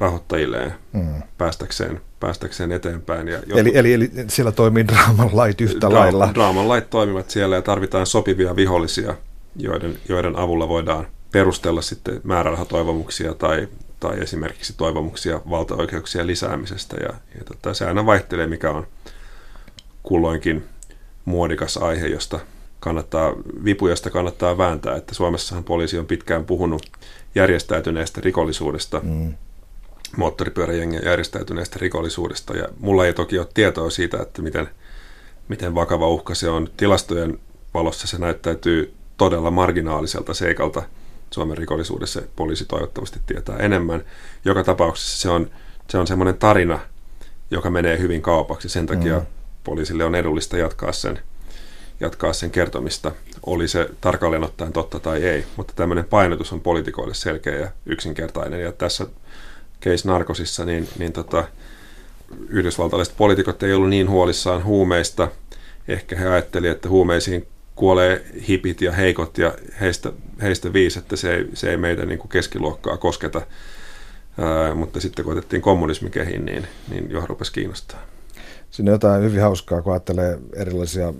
[0.00, 1.22] rahoittajilleen mm.
[1.38, 3.28] päästäkseen, päästäkseen eteenpäin.
[3.28, 6.30] Ja jotkut, eli, eli, eli siellä toimii draaman lait yhtä dra- lailla?
[6.34, 9.14] Draaman lait toimivat siellä ja tarvitaan sopivia vihollisia,
[9.56, 13.68] joiden, joiden avulla voidaan perustella sitten määrärahatoivomuksia tai,
[14.00, 16.96] tai esimerkiksi toivomuksia valtaoikeuksien lisäämisestä.
[16.96, 18.86] Ja, ja tota, se aina vaihtelee, mikä on
[20.02, 20.64] kulloinkin
[21.24, 22.40] muodikas aihe, josta
[22.80, 23.32] kannattaa,
[23.64, 24.96] vipujasta kannattaa vääntää.
[24.96, 26.82] Että Suomessahan poliisi on pitkään puhunut
[27.34, 29.34] järjestäytyneestä rikollisuudesta, mm.
[30.16, 32.56] Moottoripyöräjengien järjestäytyneestä rikollisuudesta.
[32.56, 34.68] Ja mulla ei toki ole tietoa siitä, että miten,
[35.48, 36.68] miten vakava uhka se on.
[36.76, 37.38] Tilastojen
[37.74, 40.82] valossa se näyttäytyy todella marginaaliselta seikalta
[41.30, 42.22] Suomen rikollisuudessa.
[42.36, 44.04] Poliisi toivottavasti tietää enemmän.
[44.44, 45.50] Joka tapauksessa se on,
[45.90, 46.80] se on semmoinen tarina,
[47.50, 48.68] joka menee hyvin kaupaksi.
[48.68, 49.26] Sen takia mm.
[49.64, 51.20] poliisille on edullista jatkaa sen
[52.00, 53.12] jatkaa sen kertomista,
[53.46, 55.44] oli se tarkalleen ottaen totta tai ei.
[55.56, 58.60] Mutta tämmöinen painotus on poliitikoille selkeä ja yksinkertainen.
[58.60, 59.06] Ja tässä
[59.84, 61.44] case narkosissa, niin, niin tota,
[62.48, 65.28] yhdysvaltalaiset poliitikot ei ollut niin huolissaan huumeista.
[65.88, 70.12] Ehkä he ajattelivat, että huumeisiin kuolee hipit ja heikot ja heistä,
[70.42, 73.42] heistä viisi, että se ei, se ei meitä niin kuin keskiluokkaa kosketa.
[74.38, 78.13] Ää, mutta sitten kun otettiin kommunismi kehiin, niin, niin jo rupesi kiinnostaa.
[78.74, 81.14] Siinä on jotain hyvin hauskaa, kun ajattelee erilaisia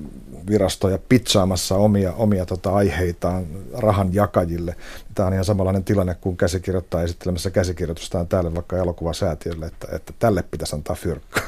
[0.51, 4.77] virastoja pitsaamassa omia, omia tota, aiheitaan rahan jakajille.
[5.15, 10.45] Tämä on ihan samanlainen tilanne kuin käsikirjoittaa esittelemässä käsikirjoitustaan täällä vaikka elokuvasäätiölle, että, että tälle
[10.51, 11.43] pitäisi antaa fyrkkaa.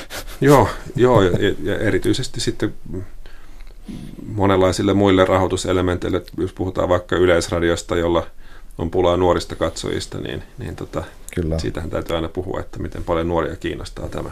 [0.40, 1.30] Joo, joo ja,
[1.62, 2.74] ja erityisesti sitten
[4.26, 8.26] monenlaisille muille rahoituselementeille, jos puhutaan vaikka Yleisradiosta, jolla
[8.78, 11.04] on pulaa nuorista katsojista, niin, niin tota,
[11.34, 11.58] Kyllä.
[11.58, 14.30] siitähän täytyy aina puhua, että miten paljon nuoria kiinnostaa tämä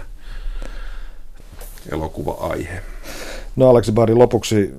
[1.92, 2.82] elokuva-aihe.
[3.56, 4.74] No Aleksi Bari, lopuksi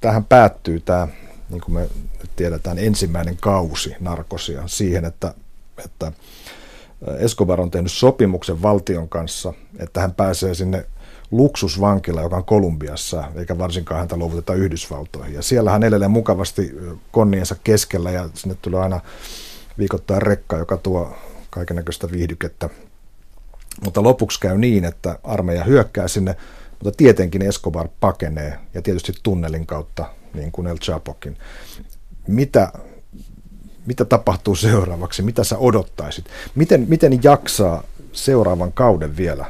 [0.00, 1.08] tähän päättyy tämä,
[1.50, 1.88] niin kuin me
[2.36, 5.34] tiedetään, ensimmäinen kausi narkosia siihen, että,
[5.84, 6.12] että
[7.18, 10.86] Escobar on tehnyt sopimuksen valtion kanssa, että hän pääsee sinne
[11.30, 15.34] luksusvankila, joka on Kolumbiassa, eikä varsinkaan häntä luovuteta Yhdysvaltoihin.
[15.34, 16.74] Ja siellä hän edelleen mukavasti
[17.12, 19.00] konniensa keskellä ja sinne tulee aina
[19.78, 21.16] viikoittain rekka, joka tuo
[21.50, 22.70] kaikenlaista viihdykettä.
[23.84, 26.36] Mutta lopuksi käy niin, että armeija hyökkää sinne
[26.84, 31.36] mutta tietenkin Escobar pakenee ja tietysti tunnelin kautta, niin kuin El Chapokin.
[32.26, 32.72] Mitä,
[33.86, 35.22] mitä tapahtuu seuraavaksi?
[35.22, 36.24] Mitä sä odottaisit?
[36.54, 39.44] Miten, miten jaksaa seuraavan kauden vielä?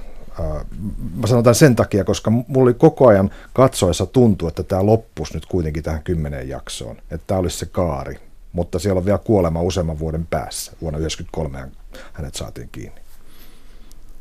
[1.17, 5.35] Mä sanon tämän sen takia, koska mulla oli koko ajan katsoessa tuntuu, että tämä loppuisi
[5.35, 6.97] nyt kuitenkin tähän kymmeneen jaksoon.
[6.97, 8.19] Että tämä olisi se kaari.
[8.53, 10.73] Mutta siellä on vielä kuolema useamman vuoden päässä.
[10.81, 11.73] Vuonna 1993
[12.13, 13.06] hänet saatiin kiinni.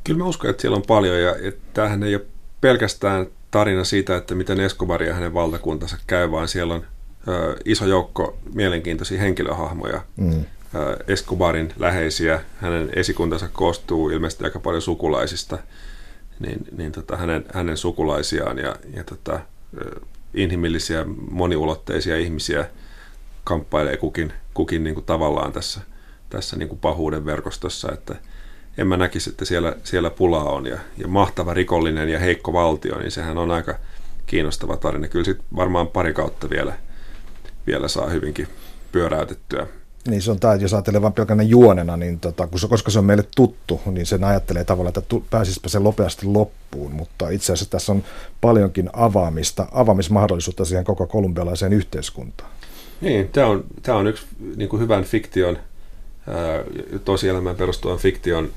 [0.05, 2.25] Kyllä mä uskon, että siellä on paljon ja että tämähän ei ole
[2.61, 6.85] pelkästään tarina siitä, että miten Escobar ja hänen valtakuntansa käy, vaan siellä on
[7.27, 10.01] ö, iso joukko mielenkiintoisia henkilöhahmoja.
[10.17, 10.45] Mm.
[10.75, 15.57] Ö, Escobarin läheisiä, hänen esikuntansa koostuu ilmeisesti aika paljon sukulaisista,
[16.39, 19.39] niin, niin tota, hänen, hänen sukulaisiaan ja, ja tota,
[20.33, 22.69] inhimillisiä, moniulotteisia ihmisiä
[23.43, 25.81] kamppailee kukin, kukin niin kuin tavallaan tässä,
[26.29, 28.15] tässä niin kuin pahuuden verkostossa, että–
[28.77, 30.65] en mä näkisi, että siellä, siellä pulaa on.
[30.65, 33.75] Ja, ja mahtava rikollinen ja heikko valtio, niin sehän on aika
[34.25, 35.07] kiinnostava tarina.
[35.07, 36.73] Kyllä sitten varmaan pari kautta vielä,
[37.67, 38.47] vielä saa hyvinkin
[38.91, 39.67] pyöräytettyä.
[40.07, 43.23] Niin se on tämä, jos ajattelee vain pelkänä juonena, niin tota, koska se on meille
[43.35, 48.03] tuttu, niin sen ajattelee tavallaan, että pääsisipä se nopeasti loppuun, mutta itse asiassa tässä on
[48.41, 52.49] paljonkin avaamista, avaamismahdollisuutta siihen koko kolumbialaiseen yhteiskuntaan.
[53.01, 55.57] Niin, tämä on, tämä on yksi niin kuin hyvän fiktion,
[57.05, 58.49] tosielämään perustuvan fiktion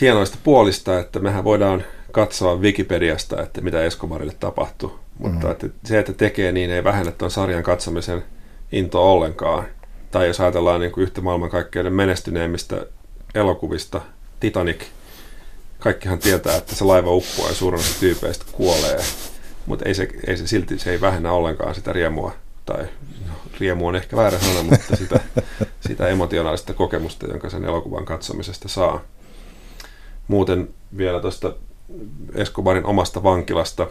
[0.00, 4.90] hienoista puolista, että mehän voidaan katsoa Wikipediasta, että mitä Escobarille tapahtui.
[5.18, 5.50] Mutta mm-hmm.
[5.50, 8.24] että se, että tekee niin, ei vähennä tuon sarjan katsomisen
[8.72, 9.64] intoa ollenkaan.
[10.10, 12.86] Tai jos ajatellaan niin kuin yhtä maailmankaikkeuden menestyneimmistä
[13.34, 14.00] elokuvista,
[14.40, 14.84] Titanic,
[15.78, 19.00] kaikkihan tietää, että se laiva uppoaa ja suurin osa tyypeistä kuolee.
[19.66, 22.32] Mutta ei se, ei se silti se ei vähennä ollenkaan sitä riemua
[22.66, 22.84] tai
[23.60, 25.20] riemu on ehkä väärä sana, mutta sitä,
[25.88, 29.00] sitä emotionaalista kokemusta, jonka sen elokuvan katsomisesta saa.
[30.28, 31.52] Muuten vielä tuosta
[32.34, 33.86] Escobarin omasta vankilasta,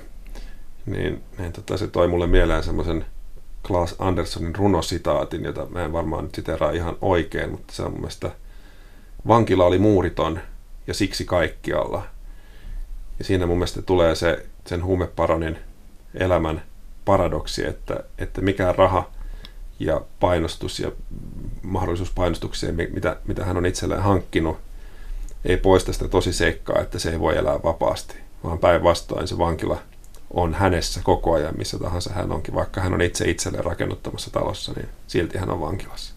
[0.85, 3.05] niin, niin tota, se toi mulle mieleen semmoisen
[3.67, 7.99] Klaas Anderssonin runositaatin, jota mä en varmaan nyt siteraa ihan oikein, mutta se on mun
[7.99, 8.31] mielestä
[9.27, 10.39] vankila oli muuriton
[10.87, 12.03] ja siksi kaikkialla.
[13.19, 15.57] Ja siinä mun mielestä tulee se sen huumeparonin
[16.13, 16.63] elämän
[17.05, 19.11] paradoksi, että, että mikään raha
[19.79, 20.91] ja painostus ja
[21.61, 24.57] mahdollisuus painostukseen, mitä, mitä hän on itselleen hankkinut,
[25.45, 29.77] ei poista sitä tosi seikkaa, että se ei voi elää vapaasti, vaan päinvastoin se vankila
[30.33, 32.55] on hänessä koko ajan, missä tahansa hän onkin.
[32.55, 36.13] Vaikka hän on itse itselleen rakennuttamassa talossa, niin silti hän on vankilassa.